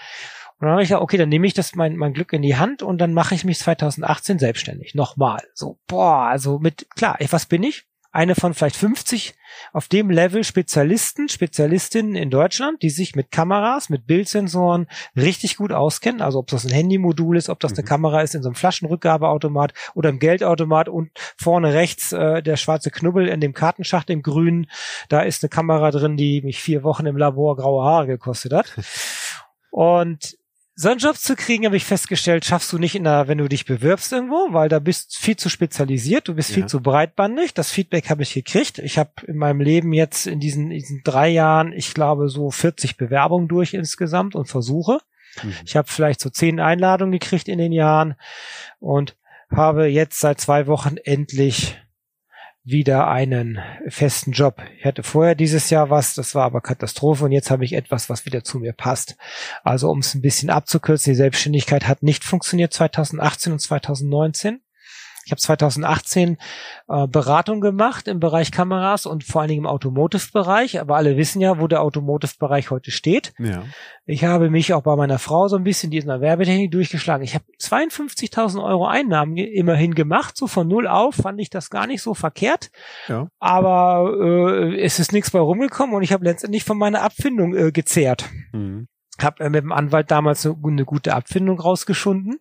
[0.63, 2.55] Und dann habe ich gesagt, okay, dann nehme ich das mein, mein Glück in die
[2.55, 4.95] Hand und dann mache ich mich 2018 selbstständig.
[4.95, 5.43] Nochmal.
[5.53, 7.83] So, boah, also mit, klar, was bin ich?
[8.13, 9.35] Eine von vielleicht 50
[9.73, 14.87] auf dem Level Spezialisten, Spezialistinnen in Deutschland, die sich mit Kameras, mit Bildsensoren
[15.17, 16.21] richtig gut auskennen.
[16.21, 17.87] Also ob das ein Handymodul ist, ob das eine mhm.
[17.87, 22.89] Kamera ist in so einem Flaschenrückgabeautomat oder im Geldautomat und vorne rechts äh, der schwarze
[22.89, 24.67] Knubbel in dem Kartenschacht im Grünen.
[25.09, 28.73] Da ist eine Kamera drin, die mich vier Wochen im Labor graue Haare gekostet hat.
[29.71, 30.37] Und
[30.75, 33.47] so einen Job zu kriegen, habe ich festgestellt, schaffst du nicht in der, wenn du
[33.47, 36.55] dich bewirbst irgendwo, weil da bist viel zu spezialisiert, du bist ja.
[36.55, 37.53] viel zu breitbandig.
[37.53, 38.79] Das Feedback habe ich gekriegt.
[38.79, 42.97] Ich habe in meinem Leben jetzt in diesen, diesen drei Jahren, ich glaube, so 40
[42.97, 44.99] Bewerbungen durch insgesamt und Versuche.
[45.43, 45.53] Mhm.
[45.63, 48.15] Ich habe vielleicht so zehn Einladungen gekriegt in den Jahren
[48.79, 49.15] und
[49.51, 51.77] habe jetzt seit zwei Wochen endlich
[52.63, 53.59] wieder einen
[53.89, 54.61] festen Job.
[54.77, 58.09] Ich hatte vorher dieses Jahr was, das war aber Katastrophe und jetzt habe ich etwas,
[58.09, 59.17] was wieder zu mir passt.
[59.63, 64.61] Also um es ein bisschen abzukürzen, die Selbstständigkeit hat nicht funktioniert 2018 und 2019.
[65.25, 66.37] Ich habe 2018
[66.87, 70.79] äh, Beratung gemacht im Bereich Kameras und vor allen Dingen im Automotive-Bereich.
[70.79, 73.33] Aber alle wissen ja, wo der Automotive-Bereich heute steht.
[73.39, 73.63] Ja.
[74.05, 77.23] Ich habe mich auch bei meiner Frau so ein bisschen die in der Werbetechnik durchgeschlagen.
[77.23, 80.35] Ich habe 52.000 Euro Einnahmen immerhin gemacht.
[80.35, 82.69] So von null auf fand ich das gar nicht so verkehrt.
[83.07, 83.27] Ja.
[83.39, 87.71] Aber äh, es ist nichts bei rumgekommen und ich habe letztendlich von meiner Abfindung äh,
[87.71, 88.29] gezehrt.
[88.51, 88.87] Mhm
[89.21, 92.39] habe äh, mit dem Anwalt damals eine, eine, gute Abfindung rausgeschunden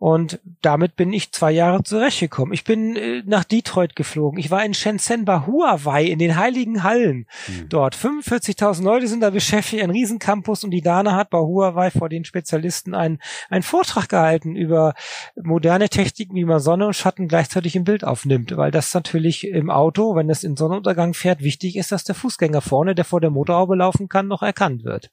[0.00, 2.54] und damit bin ich zwei Jahre zurechtgekommen.
[2.54, 4.40] Ich bin äh, nach Detroit geflogen.
[4.40, 7.68] Ich war in Shenzhen bei Huawei in den heiligen Hallen mhm.
[7.68, 7.94] dort.
[7.94, 12.24] 45.000 Leute sind da beschäftigt, ein Riesencampus und die Dana hat bei Huawei vor den
[12.24, 13.18] Spezialisten einen,
[13.50, 14.94] einen Vortrag gehalten über
[15.36, 19.68] moderne Techniken, wie man Sonne und Schatten gleichzeitig im Bild aufnimmt, weil das natürlich im
[19.68, 23.28] Auto, wenn es in Sonnenuntergang fährt, wichtig ist, dass der Fußgänger vorne, der vor der
[23.28, 25.10] Motorhaube laufen kann, noch erkannt wird.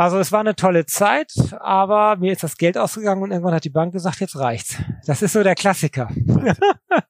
[0.00, 1.30] Also es war eine tolle Zeit,
[1.60, 4.78] aber mir ist das Geld ausgegangen und irgendwann hat die Bank gesagt, jetzt reicht's.
[5.04, 6.08] Das ist so der Klassiker.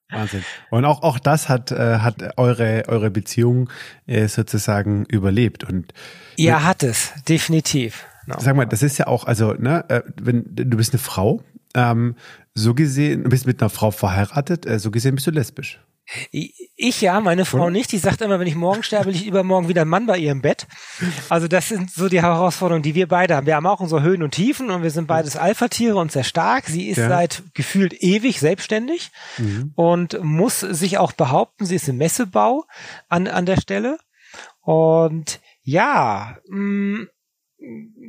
[0.09, 0.43] Wahnsinn.
[0.71, 3.69] Und auch auch das hat äh, hat eure eure Beziehung
[4.07, 5.93] äh, sozusagen überlebt und
[6.35, 8.05] ja hat es definitiv.
[8.25, 8.35] No.
[8.39, 11.41] Sag mal, das ist ja auch also ne, äh, wenn du bist eine Frau,
[11.73, 12.15] ähm,
[12.53, 15.79] so gesehen, du bist mit einer Frau verheiratet, äh, so gesehen bist du lesbisch.
[16.33, 17.91] Ich ja, meine Frau nicht.
[17.91, 20.31] Die sagt immer, wenn ich morgen sterbe, will ich übermorgen wieder ein Mann bei ihr
[20.31, 20.67] im Bett.
[21.29, 23.47] Also das sind so die Herausforderungen, die wir beide haben.
[23.47, 26.65] Wir haben auch unsere Höhen und Tiefen und wir sind beides Alpha-Tiere und sehr stark.
[26.67, 27.07] Sie ist ja.
[27.07, 29.71] seit gefühlt ewig selbstständig mhm.
[29.75, 31.65] und muss sich auch behaupten.
[31.65, 32.65] Sie ist im Messebau
[33.07, 33.97] an, an der Stelle.
[34.61, 37.07] Und ja, mh, mm,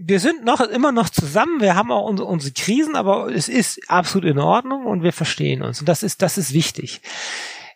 [0.05, 3.81] wir sind noch immer noch zusammen, wir haben auch unsere, unsere Krisen, aber es ist
[3.89, 7.03] absolut in Ordnung und wir verstehen uns und das ist das ist wichtig.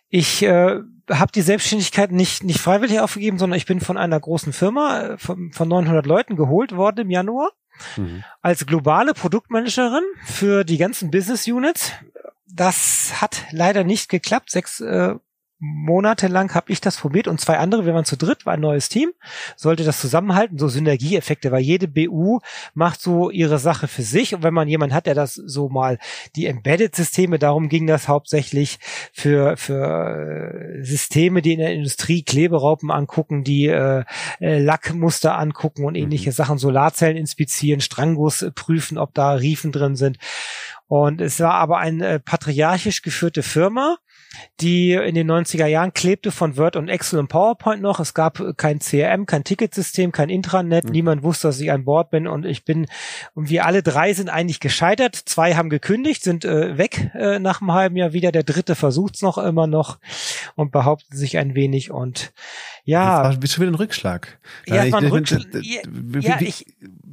[0.09, 0.79] Ich äh,
[1.09, 5.17] habe die Selbstständigkeit nicht, nicht freiwillig aufgegeben, sondern ich bin von einer großen Firma äh,
[5.17, 7.51] von, von 900 Leuten geholt worden im Januar
[7.95, 8.23] mhm.
[8.41, 11.91] als globale Produktmanagerin für die ganzen Business Units.
[12.45, 14.51] Das hat leider nicht geklappt.
[14.51, 15.15] Sechs äh,
[15.59, 18.89] monatelang habe ich das probiert und zwei andere, wir waren zu dritt, war ein neues
[18.89, 19.11] Team,
[19.55, 22.39] sollte das zusammenhalten, so Synergieeffekte, weil jede BU
[22.73, 25.97] macht so ihre Sache für sich und wenn man jemanden hat, der das so mal
[26.35, 28.79] die Embedded-Systeme, darum ging das hauptsächlich
[29.11, 34.03] für, für äh, Systeme, die in der Industrie Kleberaupen angucken, die äh,
[34.39, 36.35] äh Lackmuster angucken und ähnliche mhm.
[36.35, 40.17] Sachen, Solarzellen inspizieren, Strangguss prüfen, ob da Riefen drin sind.
[40.87, 43.97] Und es war aber eine äh, patriarchisch geführte Firma,
[44.61, 47.99] die in den 90er Jahren klebte von Word und Excel und PowerPoint noch.
[47.99, 50.85] Es gab kein CRM, kein Ticketsystem, kein Intranet.
[50.85, 50.91] Mhm.
[50.91, 52.87] Niemand wusste, dass ich an Bord bin und ich bin,
[53.33, 55.15] und wir alle drei sind eigentlich gescheitert.
[55.15, 58.31] Zwei haben gekündigt, sind äh, weg äh, nach einem halben Jahr wieder.
[58.31, 59.99] Der dritte versucht's noch immer noch
[60.55, 62.31] und behauptet sich ein wenig und
[62.83, 63.23] ja.
[63.23, 64.39] Das war schon wieder ein Rückschlag.
[64.65, 65.45] Ja, ich, ein Rückschlag.
[65.61, 65.81] Ja,
[66.19, 66.65] ja, ich,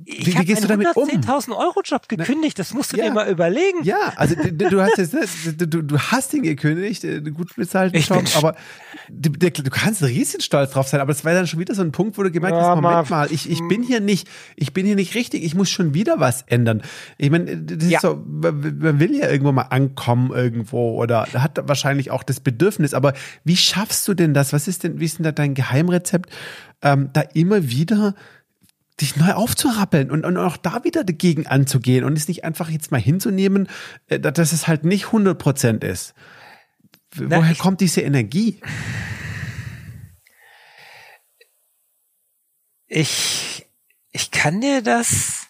[0.06, 1.08] ich wie, wie gehst du damit um?
[1.08, 3.04] 10.000 Euro Job gekündigt, das musst du ja.
[3.04, 3.82] dir mal überlegen.
[3.84, 5.14] Ja, also du, du hast jetzt,
[5.56, 8.56] du, du hast ihn gekündigt, einen gut bezahlten ich Job, aber
[9.08, 11.92] du, du kannst riesen stolz drauf sein, aber das war dann schon wieder so ein
[11.92, 14.86] Punkt, wo du gemerkt hast, ja, Moment mal, ich, ich bin hier nicht, ich bin
[14.86, 16.82] hier nicht richtig, ich muss schon wieder was ändern.
[17.16, 17.98] Ich meine, das ja.
[17.98, 22.94] ist so, man will ja irgendwo mal ankommen irgendwo oder hat wahrscheinlich auch das Bedürfnis,
[22.94, 24.52] aber wie schaffst du denn das?
[24.52, 26.30] Was ist denn, wie ist denn da dein Geheimrezept,
[26.82, 28.14] ähm, da immer wieder
[29.00, 32.92] dich neu aufzurappeln und, und auch da wieder dagegen anzugehen und es nicht einfach jetzt
[32.92, 33.68] mal hinzunehmen,
[34.08, 36.14] äh, dass es halt nicht 100 Prozent ist.
[37.16, 38.60] Na, Woher kommt diese Energie?
[42.86, 43.66] Ich,
[44.12, 45.48] ich kann dir das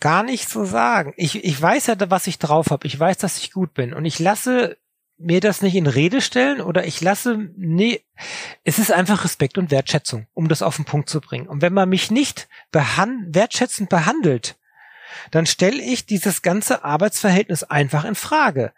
[0.00, 1.14] gar nicht so sagen.
[1.16, 2.86] Ich, ich weiß ja, was ich drauf habe.
[2.86, 3.92] Ich weiß, dass ich gut bin.
[3.92, 4.76] Und ich lasse
[5.18, 8.04] mir das nicht in Rede stellen oder ich lasse, nee,
[8.64, 11.48] es ist einfach Respekt und Wertschätzung, um das auf den Punkt zu bringen.
[11.48, 14.56] Und wenn man mich nicht behand wertschätzend behandelt,
[15.30, 18.72] dann stelle ich dieses ganze Arbeitsverhältnis einfach in Frage.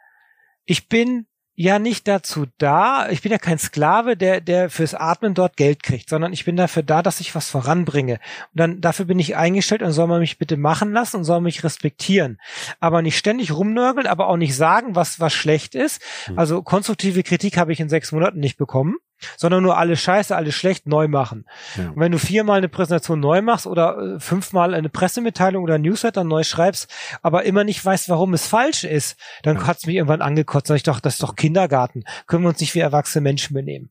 [0.65, 1.27] Ich bin
[1.61, 5.83] ja nicht dazu da, ich bin ja kein Sklave, der, der fürs Atmen dort Geld
[5.83, 8.15] kriegt, sondern ich bin dafür da, dass ich was voranbringe.
[8.15, 8.21] Und
[8.55, 11.63] dann, dafür bin ich eingestellt und soll man mich bitte machen lassen und soll mich
[11.63, 12.41] respektieren.
[12.81, 16.01] Aber nicht ständig rumnörgeln, aber auch nicht sagen, was, was schlecht ist.
[16.29, 16.39] Mhm.
[16.39, 18.97] Also konstruktive Kritik habe ich in sechs Monaten nicht bekommen.
[19.37, 21.47] Sondern nur alles scheiße, alles schlecht neu machen.
[21.77, 21.89] Ja.
[21.91, 26.25] Und wenn du viermal eine Präsentation neu machst oder äh, fünfmal eine Pressemitteilung oder Newsletter
[26.25, 26.93] neu schreibst,
[27.23, 29.67] aber immer nicht weißt, warum es falsch ist, dann ja.
[29.67, 30.69] hat's mich irgendwann angekotzt.
[30.69, 32.05] Sag ich doch, das ist doch Kindergarten.
[32.27, 33.91] Können wir uns nicht wie erwachsene Menschen benehmen.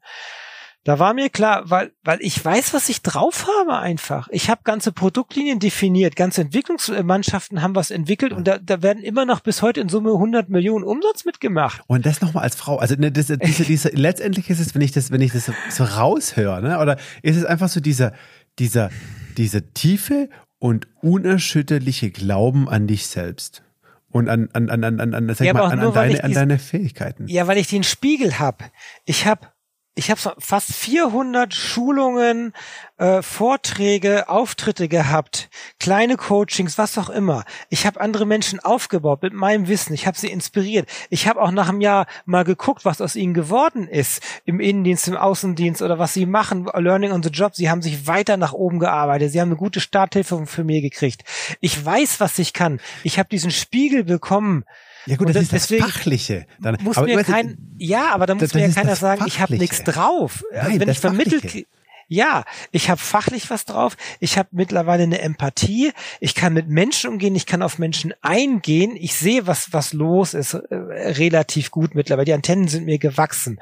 [0.86, 4.30] Da war mir klar, weil, weil ich weiß, was ich drauf habe einfach.
[4.32, 9.26] Ich habe ganze Produktlinien definiert, ganze Entwicklungsmannschaften haben was entwickelt und da, da werden immer
[9.26, 11.82] noch bis heute in Summe 100 Millionen Umsatz mitgemacht.
[11.88, 14.94] Und das nochmal als Frau, also ne, das, diese, diese, letztendlich ist es, wenn ich
[14.94, 18.14] das, wenn ich das so raushöre, ne, oder ist es einfach so dieser,
[18.58, 18.90] dieser,
[19.38, 23.64] dieser tiefe und unerschütterliche Glauben an dich selbst
[24.12, 27.28] und an an an an an, sag ja, mal, an, an deine an deine Fähigkeiten.
[27.28, 28.72] Ja, weil ich den Spiegel hab.
[29.06, 29.54] Ich hab
[30.00, 32.54] ich habe fast 400 Schulungen,
[33.00, 37.44] äh, Vorträge, Auftritte gehabt, kleine Coachings, was auch immer.
[37.68, 39.94] Ich habe andere Menschen aufgebaut mit meinem Wissen.
[39.94, 40.88] Ich habe sie inspiriert.
[41.10, 45.10] Ich habe auch nach einem Jahr mal geguckt, was aus ihnen geworden ist im Innendienst,
[45.10, 47.54] im Außendienst oder was sie machen, Learning on the Job.
[47.54, 49.34] Sie haben sich weiter nach oben gearbeitet.
[49.34, 51.26] Sie haben eine gute Starthilfe für mir gekriegt.
[51.60, 52.80] Ich weiß, was ich kann.
[53.04, 54.64] Ich habe diesen Spiegel bekommen
[55.06, 56.46] ja gut, das, das ist das Fachliche.
[56.60, 59.56] Dann, muss aber mir kein, ja, aber da muss mir ja keiner sagen, ich habe
[59.58, 60.44] nichts drauf.
[60.54, 61.66] Also Nein, wenn ich vermittelt,
[62.12, 67.12] ja, ich habe fachlich was drauf, ich habe mittlerweile eine Empathie, ich kann mit Menschen
[67.12, 71.94] umgehen, ich kann auf Menschen eingehen, ich sehe, was, was los ist, äh, relativ gut
[71.94, 72.26] mittlerweile.
[72.26, 73.62] Die Antennen sind mir gewachsen.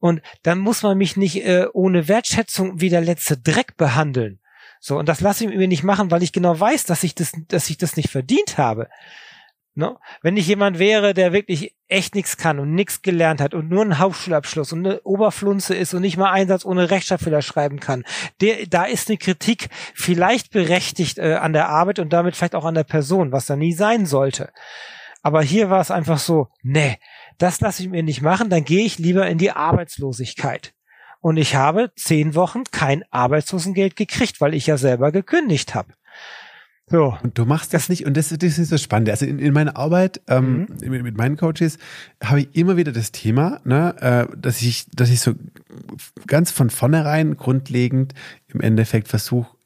[0.00, 4.38] Und dann muss man mich nicht äh, ohne Wertschätzung wie der letzte Dreck behandeln.
[4.80, 7.32] So, und das lasse ich mir nicht machen, weil ich genau weiß, dass ich das,
[7.48, 8.88] dass ich das nicht verdient habe.
[9.74, 9.98] No?
[10.20, 13.80] Wenn ich jemand wäre, der wirklich echt nichts kann und nichts gelernt hat und nur
[13.80, 18.04] einen Hauptschulabschluss und eine Oberflunze ist und nicht mal Einsatz ohne Rechtschreibfehler schreiben kann,
[18.42, 22.66] der, da ist eine Kritik vielleicht berechtigt äh, an der Arbeit und damit vielleicht auch
[22.66, 24.52] an der Person, was da nie sein sollte.
[25.22, 26.98] Aber hier war es einfach so, nee,
[27.38, 30.74] das lasse ich mir nicht machen, dann gehe ich lieber in die Arbeitslosigkeit.
[31.20, 35.94] Und ich habe zehn Wochen kein Arbeitslosengeld gekriegt, weil ich ja selber gekündigt habe.
[36.88, 37.16] So.
[37.22, 39.08] Und du machst das nicht, und das, das ist so spannend.
[39.08, 40.90] Also in, in meiner Arbeit ähm, mhm.
[40.90, 41.78] mit, mit, meinen Coaches
[42.22, 45.32] habe ich immer wieder das Thema, ne, äh, dass ich, dass ich so
[46.26, 48.14] ganz von vornherein grundlegend
[48.48, 49.56] im Endeffekt versuche,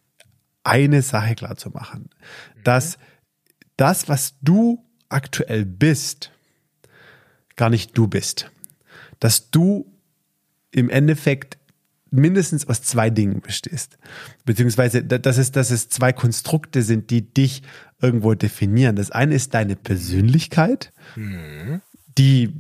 [0.63, 2.11] eine Sache klar zu machen.
[2.11, 2.63] Mhm.
[2.65, 2.99] Dass
[3.77, 6.33] das, was du aktuell bist,
[7.57, 8.51] gar nicht du bist.
[9.19, 9.91] Dass du
[10.71, 11.59] im Endeffekt
[12.11, 13.99] mindestens aus zwei Dingen bestehst.
[14.45, 17.63] Beziehungsweise, dass es, dass es zwei Konstrukte sind, die dich
[18.01, 18.97] irgendwo definieren.
[18.97, 21.81] Das eine ist deine Persönlichkeit, mhm.
[22.19, 22.53] die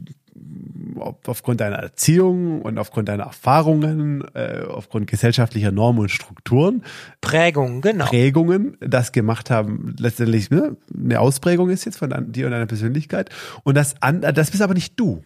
[1.27, 6.83] aufgrund deiner Erziehung und aufgrund deiner Erfahrungen, äh, aufgrund gesellschaftlicher Normen und Strukturen,
[7.21, 8.07] Prägungen, genau.
[8.07, 13.31] Prägungen, das gemacht haben, letztendlich ne, eine Ausprägung ist jetzt von dir und deiner Persönlichkeit.
[13.65, 15.23] Und das, das bist aber nicht du.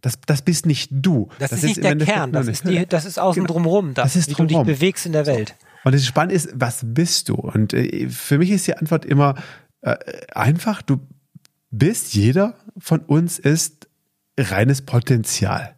[0.00, 1.28] Das, das bist nicht du.
[1.38, 3.54] Das, das ist nicht der Kern, das ist, die, das ist außen genau.
[3.54, 4.66] drumherum, das, das ist wie drumherum.
[4.66, 5.54] du dich bewegst in der Welt.
[5.84, 7.34] Und das Spannende ist, was bist du?
[7.34, 9.34] Und äh, für mich ist die Antwort immer
[9.82, 9.96] äh,
[10.32, 11.00] einfach, du
[11.70, 13.88] bist, jeder von uns ist
[14.38, 15.76] reines Potenzial.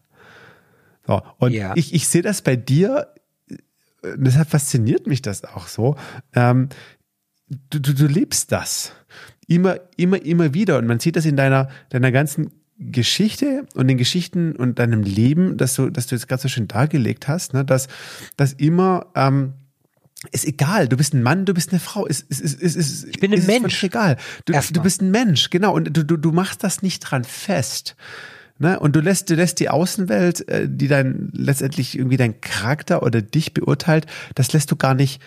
[1.07, 1.73] So, und ja.
[1.77, 3.09] ich, ich sehe das bei dir,
[3.49, 3.57] äh,
[4.17, 5.97] deshalb fasziniert mich das auch so.
[6.35, 6.69] Ähm,
[7.71, 8.93] du, du, du lebst das
[9.47, 10.79] immer, immer, immer wieder.
[10.79, 15.57] Und man sieht das in deiner, deiner ganzen Geschichte und den Geschichten und deinem Leben,
[15.57, 17.89] dass du, dass du jetzt ganz so schön dargelegt hast, ne, dass,
[18.37, 19.55] dass immer, ähm,
[20.31, 23.05] ist egal, du bist ein Mann, du bist eine Frau, ist, ist, ist, ist, ist
[23.05, 23.83] ich bin ein Mensch.
[23.83, 24.17] egal.
[24.45, 27.97] Du, du bist ein Mensch, genau, und du, du, du machst das nicht dran fest.
[28.59, 28.79] Ne?
[28.79, 33.21] Und du lässt, du lässt die Außenwelt, äh, die dann letztendlich irgendwie dein Charakter oder
[33.21, 34.07] dich beurteilt,
[34.37, 35.21] das lässt du gar nicht,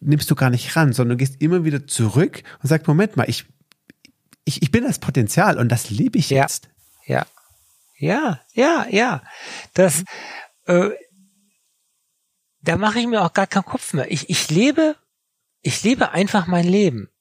[0.00, 3.28] nimmst du gar nicht ran, sondern du gehst immer wieder zurück und sagst, Moment mal,
[3.28, 3.44] ich,
[4.44, 6.42] ich, ich bin das Potenzial und das lebe ich ja.
[6.42, 6.71] jetzt.
[7.06, 7.26] Ja.
[7.98, 9.22] Ja, ja, ja.
[9.74, 10.04] Das,
[10.66, 10.90] äh,
[12.62, 14.10] da mache ich mir auch gar keinen Kopf mehr.
[14.10, 14.96] Ich, ich lebe,
[15.60, 17.12] ich lebe einfach mein Leben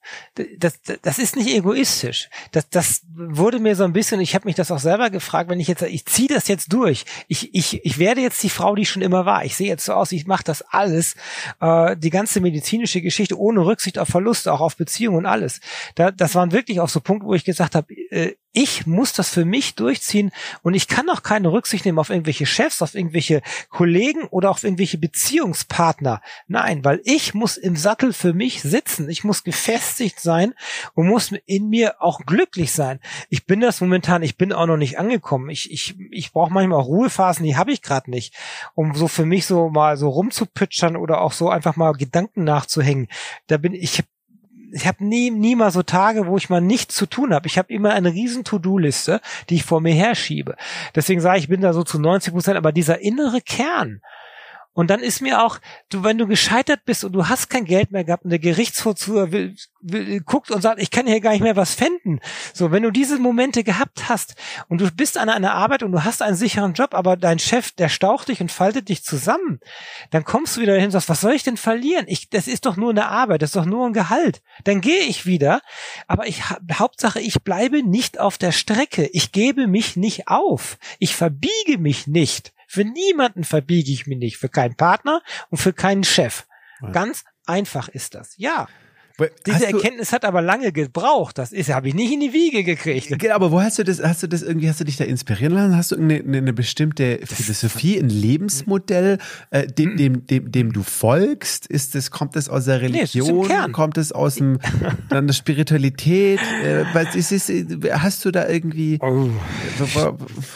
[0.58, 2.30] das, das ist nicht egoistisch.
[2.52, 5.60] Das, das wurde mir so ein bisschen, ich habe mich das auch selber gefragt, wenn
[5.60, 7.06] ich jetzt, ich ziehe das jetzt durch.
[7.28, 9.46] Ich, ich, ich werde jetzt die Frau, die schon immer war.
[9.46, 11.16] Ich sehe jetzt so aus, ich mache das alles,
[11.60, 15.60] äh, die ganze medizinische Geschichte ohne Rücksicht auf Verluste, auch auf Beziehungen und alles.
[15.96, 19.30] Da, das waren wirklich auch so Punkte, wo ich gesagt habe, äh, ich muss das
[19.30, 20.32] für mich durchziehen
[20.62, 24.64] und ich kann auch keine Rücksicht nehmen auf irgendwelche Chefs, auf irgendwelche Kollegen oder auf
[24.64, 26.22] irgendwelche Beziehungspartner.
[26.48, 29.10] Nein, weil ich muss im Sattel für mich sitzen.
[29.10, 30.54] Ich muss gefestigt sein
[30.94, 33.00] und muss in mir auch glücklich sein.
[33.30, 35.50] Ich bin das momentan, ich bin auch noch nicht angekommen.
[35.50, 38.36] Ich, ich, ich brauche manchmal auch Ruhephasen, die habe ich gerade nicht,
[38.76, 43.08] um so für mich so mal so rumzupitchern oder auch so einfach mal Gedanken nachzuhängen.
[43.48, 44.04] Da bin ich
[44.72, 47.48] ich habe nie, nie mal so Tage, wo ich mal nichts zu tun habe.
[47.48, 50.56] Ich habe immer eine riesen To-Do-Liste, die ich vor mir herschiebe.
[50.96, 54.02] Deswegen sage ich, ich bin da so zu 90 Prozent, aber dieser innere Kern,
[54.74, 55.60] und dann ist mir auch,
[55.90, 59.32] du, wenn du gescheitert bist und du hast kein Geld mehr gehabt und der Gerichtsvollzieher
[59.32, 62.22] will, will, guckt und sagt, ich kann hier gar nicht mehr was fänden.
[62.54, 64.36] So, wenn du diese Momente gehabt hast
[64.70, 67.72] und du bist an einer Arbeit und du hast einen sicheren Job, aber dein Chef,
[67.72, 69.60] der staucht dich und faltet dich zusammen,
[70.10, 72.06] dann kommst du wieder hin und sagst, was soll ich denn verlieren?
[72.08, 74.42] Ich, das ist doch nur eine Arbeit, das ist doch nur ein Gehalt.
[74.64, 75.62] Dann gehe ich wieder,
[76.08, 79.10] aber ich, Hauptsache, ich bleibe nicht auf der Strecke.
[79.12, 80.78] Ich gebe mich nicht auf.
[81.00, 82.54] Ich verbiege mich nicht.
[82.72, 86.48] Für niemanden verbiege ich mich nicht, für keinen Partner und für keinen Chef.
[86.94, 88.34] Ganz einfach ist das.
[88.38, 88.70] Ja.
[89.46, 91.38] Diese Erkenntnis hat aber lange gebraucht.
[91.38, 93.08] Das ist, habe ich nicht in die Wiege gekriegt.
[93.20, 95.54] Genau, aber wo hast du das, hast du das irgendwie, hast du dich da inspirieren
[95.54, 95.76] lassen?
[95.76, 99.18] Hast du eine, eine bestimmte Philosophie, ein Lebensmodell,
[99.52, 101.68] äh, dem, dem, dem, dem du folgst?
[101.68, 103.48] Ist das, kommt das aus der Religion?
[103.48, 104.60] Nee, kommt es aus dem,
[105.10, 106.40] dann der Spiritualität?
[106.64, 107.50] Äh, was ist, ist,
[107.92, 109.00] hast du da irgendwie?
[109.02, 109.30] Oh.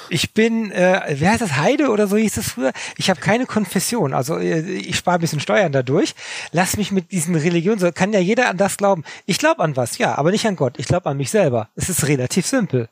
[0.10, 2.72] Ich bin, äh, wie heißt das, Heide oder so hieß es früher?
[2.98, 4.14] Ich habe keine Konfession.
[4.14, 6.16] Also äh, ich spare ein bisschen Steuern dadurch.
[6.52, 9.04] Lass mich mit diesen Religionen, so kann ja jeder an das glauben.
[9.26, 10.76] Ich glaube an was, ja, aber nicht an Gott.
[10.78, 11.70] Ich glaube an mich selber.
[11.76, 12.90] Es ist relativ simpel.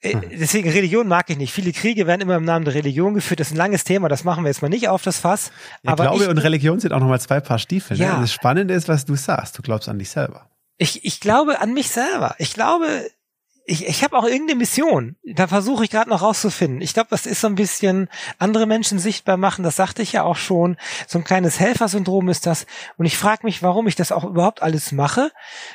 [0.00, 0.22] Äh, hm.
[0.30, 1.52] Deswegen Religion mag ich nicht.
[1.52, 3.40] Viele Kriege werden immer im Namen der Religion geführt.
[3.40, 4.08] Das ist ein langes Thema.
[4.08, 5.52] Das machen wir jetzt mal nicht auf das Fass.
[5.82, 7.98] Ja, aber Glaube ich, und Religion sind auch nochmal zwei Paar Stiefel.
[7.98, 8.04] Ne?
[8.04, 8.14] Ja.
[8.14, 8.22] Ne?
[8.22, 9.58] Das Spannende ist, was du sagst.
[9.58, 10.48] Du glaubst an dich selber.
[10.78, 12.34] Ich, ich glaube an mich selber.
[12.38, 12.86] Ich glaube,
[13.70, 15.14] ich, ich habe auch irgendeine Mission.
[15.22, 16.80] Da versuche ich gerade noch rauszufinden.
[16.80, 18.08] Ich glaube, das ist so ein bisschen
[18.38, 19.62] andere Menschen sichtbar machen.
[19.62, 20.76] Das sagte ich ja auch schon.
[21.06, 22.66] So ein kleines Helfersyndrom ist das.
[22.96, 25.30] Und ich frage mich, warum ich das auch überhaupt alles mache.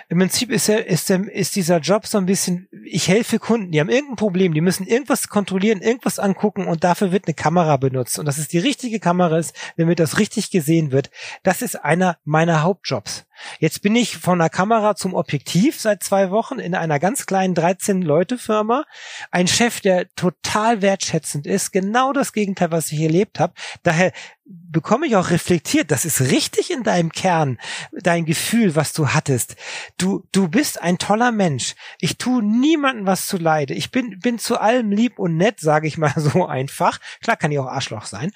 [0.10, 3.80] Im Prinzip ist, der, ist, ist dieser Job so ein bisschen, ich helfe Kunden, die
[3.80, 8.20] haben irgendein Problem, die müssen irgendwas kontrollieren, irgendwas angucken und dafür wird eine Kamera benutzt.
[8.20, 11.12] Und dass es die richtige Kamera ist, damit das richtig gesehen wird,
[11.44, 13.26] das ist einer meiner Hauptjobs.
[13.60, 17.56] Jetzt bin ich von der Kamera zum Objektiv seit zwei Wochen in einer ganz kleinen
[17.56, 18.86] 13 Leute Firma.
[19.32, 21.72] Ein Chef, der total wertschätzend ist.
[21.72, 23.54] Genau das Gegenteil, was ich erlebt habe.
[23.84, 24.12] Daher
[24.46, 25.90] bekomme ich auch reflektiert.
[25.90, 27.58] Das ist richtig in deinem Kern,
[27.92, 29.56] dein Gefühl, was du hattest.
[29.98, 31.76] Du, du bist ein toller Mensch.
[32.00, 33.74] Ich tue niemandem was zu leide.
[33.74, 37.00] Ich bin, bin zu allem lieb und nett, sage ich mal so einfach.
[37.22, 38.32] Klar kann ich auch Arschloch sein.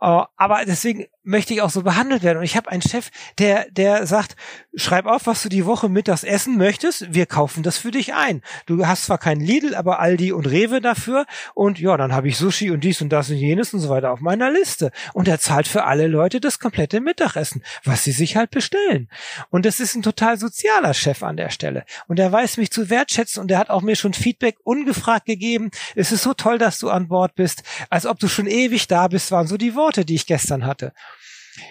[0.00, 2.38] Äh, aber deswegen möchte ich auch so behandelt werden.
[2.38, 4.36] Und ich habe einen Chef, der, der sagt,
[4.74, 7.12] schreib auf, was du die Woche mittags essen möchtest.
[7.12, 8.42] Wir kaufen das für dich ein.
[8.66, 11.26] Du hast zwar keinen Lidl, aber Aldi und Rewe dafür.
[11.54, 14.12] Und ja, dann habe ich Sushi und dies und das und jenes und so weiter
[14.12, 14.90] auf meiner Liste.
[15.14, 19.08] Und er zahlt für alle Leute das komplette Mittagessen, was sie sich halt bestellen.
[19.50, 21.84] Und das ist ein total sozialer Chef an der Stelle.
[22.06, 25.72] Und er weiß mich zu wertschätzen und er hat auch mir schon Feedback ungefragt gegeben.
[25.96, 27.64] Es ist so toll, dass du an Bord bist.
[27.90, 30.92] Als ob du schon ewig da bist, waren so die Worte, die ich gestern hatte.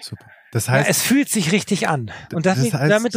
[0.02, 0.26] Super.
[0.52, 2.12] Das heißt, ja, es fühlt sich richtig an.
[2.32, 3.14] Und das, das heißt, damit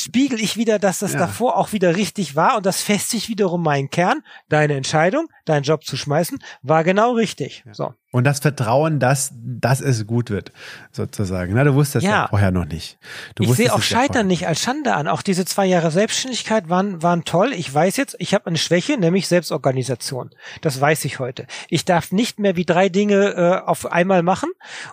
[0.00, 1.18] spiegel ich wieder, dass das ja.
[1.18, 4.22] davor auch wieder richtig war und das festigt wiederum meinen Kern.
[4.48, 7.62] Deine Entscheidung, deinen Job zu schmeißen, war genau richtig.
[7.66, 7.74] Ja.
[7.74, 7.94] So.
[8.12, 10.52] Und das Vertrauen, dass, dass es gut wird,
[10.90, 11.54] sozusagen.
[11.54, 12.98] Na, du wusstest ja, ja vorher noch nicht.
[13.36, 15.08] Du ich sehe auch Scheitern nicht als Schande an.
[15.08, 17.54] Auch diese zwei Jahre Selbstständigkeit waren, waren toll.
[17.54, 20.28] Ich weiß jetzt, ich habe eine Schwäche, nämlich Selbstorganisation.
[20.60, 21.46] Das weiß ich heute.
[21.70, 24.50] Ich darf nicht mehr wie drei Dinge äh, auf einmal machen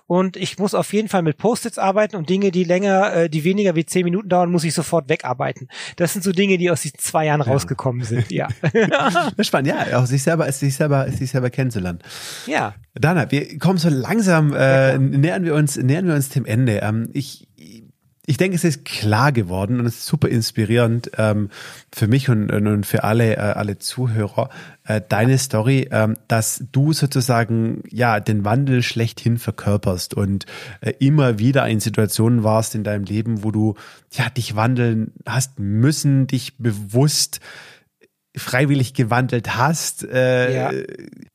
[0.08, 3.44] und ich muss auf jeden Fall mit Post-its arbeiten und Dinge, die länger, äh, die
[3.44, 5.68] weniger wie zehn Minuten dauern, muss ich sofort wegarbeiten.
[5.98, 7.48] Das sind so Dinge, die aus diesen zwei Jahren ja.
[7.48, 8.32] rausgekommen sind.
[8.32, 8.48] Ja.
[9.42, 12.00] Spannend, ja, auch sich selber, sich selber, sich selber kennenzulernen.
[12.46, 12.76] Ja.
[13.10, 16.82] Dana, wir kommen so langsam, äh, nähern wir uns, nähern wir uns dem Ende.
[16.84, 17.48] Ähm, ich,
[18.28, 21.50] ich denke, es ist klar geworden und es ist super inspirierend ähm,
[21.92, 24.52] für mich und, und für alle, äh, alle Zuhörer,
[24.86, 30.46] äh, deine Story, ähm, dass du sozusagen ja den Wandel schlechthin verkörperst und
[30.82, 33.74] äh, immer wieder in Situationen warst in deinem Leben, wo du
[34.12, 37.40] ja dich wandeln hast müssen, dich bewusst
[38.36, 40.04] freiwillig gewandelt hast.
[40.04, 40.72] Äh, ja.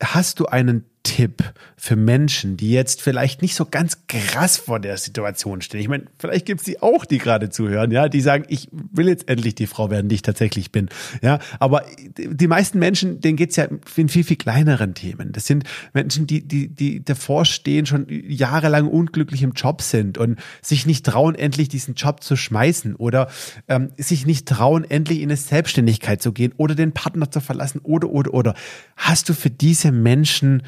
[0.00, 4.96] Hast du einen Tipp für Menschen, die jetzt vielleicht nicht so ganz krass vor der
[4.96, 5.80] Situation stehen?
[5.80, 9.08] Ich meine, vielleicht gibt es die auch, die gerade zuhören, ja, die sagen, ich will
[9.08, 10.88] jetzt endlich die Frau werden, die ich tatsächlich bin.
[11.20, 11.84] Ja, aber
[12.16, 15.32] die meisten Menschen, denen geht's ja in viel, viel kleineren Themen.
[15.32, 20.38] Das sind Menschen, die, die, die davor stehen, schon jahrelang unglücklich im Job sind und
[20.62, 23.28] sich nicht trauen, endlich diesen Job zu schmeißen oder
[23.68, 27.80] ähm, sich nicht trauen, endlich in eine Selbstständigkeit zu gehen oder den Partner zu verlassen
[27.82, 28.54] oder, oder, oder.
[28.96, 30.62] Hast du für diese Menschen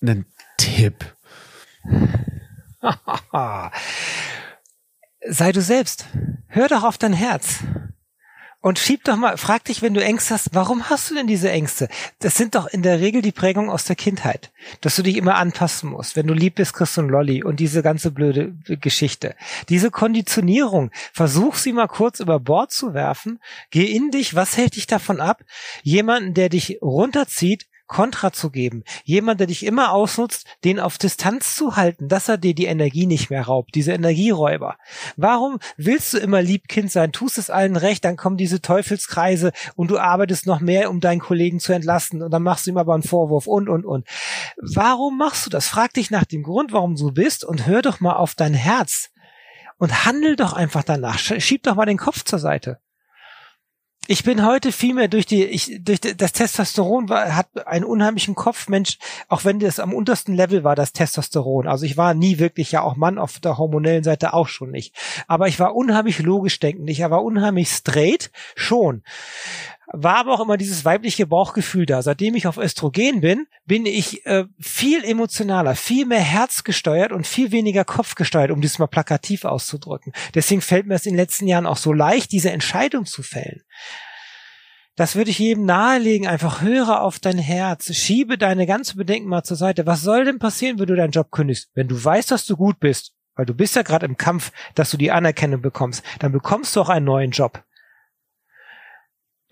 [0.00, 0.26] einen
[0.58, 1.14] Tipp?
[5.28, 6.06] Sei du selbst.
[6.48, 7.60] Hör doch auf dein Herz.
[8.64, 11.50] Und schieb doch mal, frag dich, wenn du Ängste hast, warum hast du denn diese
[11.50, 11.88] Ängste?
[12.20, 15.34] Das sind doch in der Regel die Prägungen aus der Kindheit, dass du dich immer
[15.34, 16.14] anpassen musst.
[16.14, 19.34] Wenn du lieb bist, kriegst du einen Lolli und diese ganze blöde Geschichte.
[19.68, 23.40] Diese Konditionierung, versuch sie mal kurz über Bord zu werfen.
[23.70, 25.42] Geh in dich, was hält dich davon ab?
[25.82, 28.84] Jemanden, der dich runterzieht, Kontra zu geben.
[29.04, 33.04] Jemand, der dich immer ausnutzt, den auf Distanz zu halten, dass er dir die Energie
[33.04, 34.78] nicht mehr raubt, diese Energieräuber.
[35.16, 39.90] Warum willst du immer Liebkind sein, tust es allen recht, dann kommen diese Teufelskreise und
[39.90, 42.94] du arbeitest noch mehr, um deinen Kollegen zu entlasten und dann machst du ihm aber
[42.94, 44.08] einen Vorwurf und, und, und.
[44.56, 45.68] Warum machst du das?
[45.68, 49.10] Frag dich nach dem Grund, warum du bist und hör doch mal auf dein Herz
[49.76, 51.18] und handel doch einfach danach.
[51.18, 52.78] Schieb doch mal den Kopf zur Seite
[54.08, 57.84] ich bin heute viel mehr durch die, ich, durch die, das Testosteron war, hat einen
[57.84, 58.98] unheimlichen Kopf, Mensch,
[59.28, 61.68] auch wenn das am untersten Level war, das Testosteron.
[61.68, 64.96] Also ich war nie wirklich ja auch Mann auf der hormonellen Seite auch schon nicht.
[65.28, 66.90] Aber ich war unheimlich logisch denkend.
[66.90, 69.02] Ich war unheimlich straight schon.
[69.86, 72.02] War aber auch immer dieses weibliche Bauchgefühl da.
[72.02, 77.52] Seitdem ich auf Östrogen bin, bin ich äh, viel emotionaler, viel mehr herzgesteuert und viel
[77.52, 80.12] weniger kopfgesteuert, um das mal plakativ auszudrücken.
[80.34, 83.62] Deswegen fällt mir es in den letzten Jahren auch so leicht, diese Entscheidung zu fällen.
[84.94, 86.26] Das würde ich jedem nahelegen.
[86.26, 87.94] Einfach höre auf dein Herz.
[87.94, 89.86] Schiebe deine ganze Bedenken mal zur Seite.
[89.86, 91.70] Was soll denn passieren, wenn du deinen Job kündigst?
[91.74, 94.90] Wenn du weißt, dass du gut bist, weil du bist ja gerade im Kampf, dass
[94.90, 97.64] du die Anerkennung bekommst, dann bekommst du auch einen neuen Job.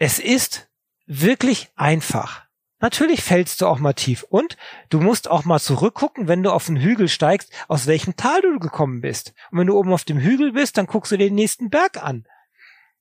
[0.03, 0.71] Es ist
[1.05, 2.47] wirklich einfach.
[2.81, 4.57] Natürlich fällst du auch mal tief und
[4.89, 8.59] du musst auch mal zurückgucken, wenn du auf den Hügel steigst, aus welchem Tal du
[8.59, 9.35] gekommen bist.
[9.51, 12.25] Und wenn du oben auf dem Hügel bist, dann guckst du den nächsten Berg an.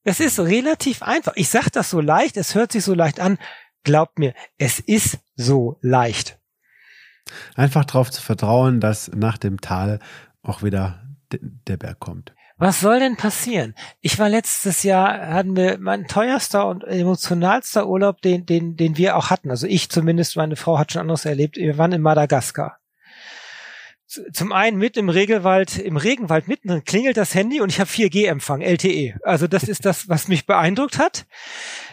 [0.04, 1.32] Es ist relativ einfach.
[1.38, 3.38] Ich sag das so leicht, es hört sich so leicht an.
[3.84, 6.38] Glaubt mir, es ist so leicht.
[7.56, 10.00] Einfach darauf zu vertrauen, dass nach dem Tal
[10.42, 12.34] auch wieder der Berg kommt.
[12.60, 13.74] Was soll denn passieren?
[14.02, 19.16] Ich war letztes Jahr, hatten wir mein teuerster und emotionalster Urlaub, den, den, den wir
[19.16, 19.50] auch hatten.
[19.50, 21.56] Also ich zumindest, meine Frau hat schon anderes erlebt.
[21.56, 22.80] Wir waren in Madagaskar
[24.34, 27.90] zum einen mit im Regelwald, im Regenwald mitten, dann klingelt das Handy und ich habe
[27.90, 29.20] 4G-Empfang, LTE.
[29.24, 31.28] Also das ist das, was mich beeindruckt hat.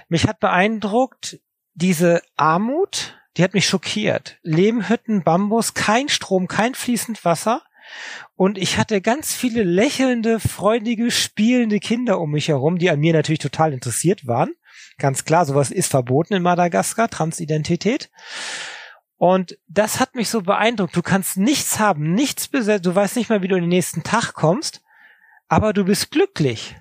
[0.09, 1.41] Mich hat beeindruckt
[1.75, 4.39] diese Armut, die hat mich schockiert.
[4.43, 7.62] Lehmhütten, Bambus, kein Strom, kein fließend Wasser.
[8.35, 13.13] Und ich hatte ganz viele lächelnde, freudige, spielende Kinder um mich herum, die an mir
[13.13, 14.51] natürlich total interessiert waren.
[14.99, 18.11] Ganz klar, sowas ist verboten in Madagaskar, Transidentität.
[19.17, 20.95] Und das hat mich so beeindruckt.
[20.95, 24.03] Du kannst nichts haben, nichts besetzt, du weißt nicht mal, wie du in den nächsten
[24.03, 24.83] Tag kommst,
[25.49, 26.77] aber du bist glücklich.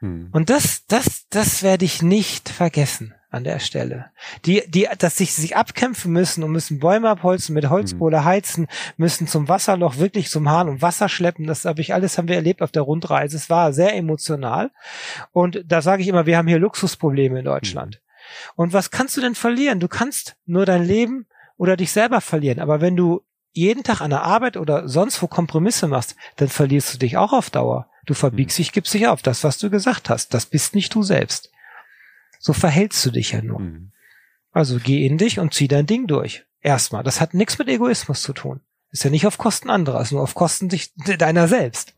[0.00, 0.28] Hm.
[0.32, 4.06] Und das, das, das werde ich nicht vergessen an der Stelle.
[4.44, 8.24] Die, die, dass sich sich abkämpfen müssen und müssen Bäume abholzen, mit Holzkohle hm.
[8.24, 8.66] heizen,
[8.96, 11.46] müssen zum Wasserloch wirklich zum Hahn und Wasser schleppen.
[11.46, 13.36] Das habe ich alles haben wir erlebt auf der Rundreise.
[13.36, 14.70] Es war sehr emotional.
[15.32, 17.96] Und da sage ich immer, wir haben hier Luxusprobleme in Deutschland.
[17.96, 18.00] Hm.
[18.56, 19.80] Und was kannst du denn verlieren?
[19.80, 21.26] Du kannst nur dein Leben
[21.56, 22.58] oder dich selber verlieren.
[22.58, 23.22] Aber wenn du
[23.52, 27.32] jeden Tag an der Arbeit oder sonst wo Kompromisse machst, dann verlierst du dich auch
[27.32, 27.88] auf Dauer.
[28.06, 29.22] Du verbiegst dich, gibst dich auf.
[29.22, 31.50] Das, was du gesagt hast, das bist nicht du selbst.
[32.44, 33.60] So verhältst du dich ja nur.
[33.60, 33.92] Mhm.
[34.52, 36.44] Also geh in dich und zieh dein Ding durch.
[36.60, 37.02] Erstmal.
[37.02, 38.60] Das hat nichts mit Egoismus zu tun.
[38.90, 41.94] Ist ja nicht auf Kosten anderer, ist nur auf Kosten dich, deiner selbst.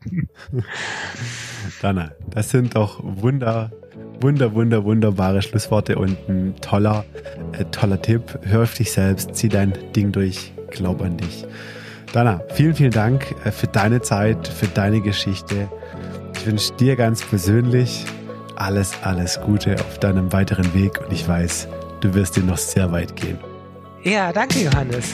[1.81, 3.73] Dana, das sind doch wunder,
[4.21, 7.03] wunder, wunder, wunderbare Schlussworte und ein toller,
[7.51, 8.39] äh, toller Tipp.
[8.43, 11.45] Hör auf dich selbst, zieh dein Ding durch, glaub an dich.
[12.13, 15.69] Dana, vielen, vielen Dank äh, für deine Zeit, für deine Geschichte.
[16.35, 18.05] Ich wünsche dir ganz persönlich
[18.57, 21.67] alles, alles Gute auf deinem weiteren Weg und ich weiß,
[22.01, 23.37] du wirst dir noch sehr weit gehen.
[24.03, 25.11] Ja, danke, Johannes.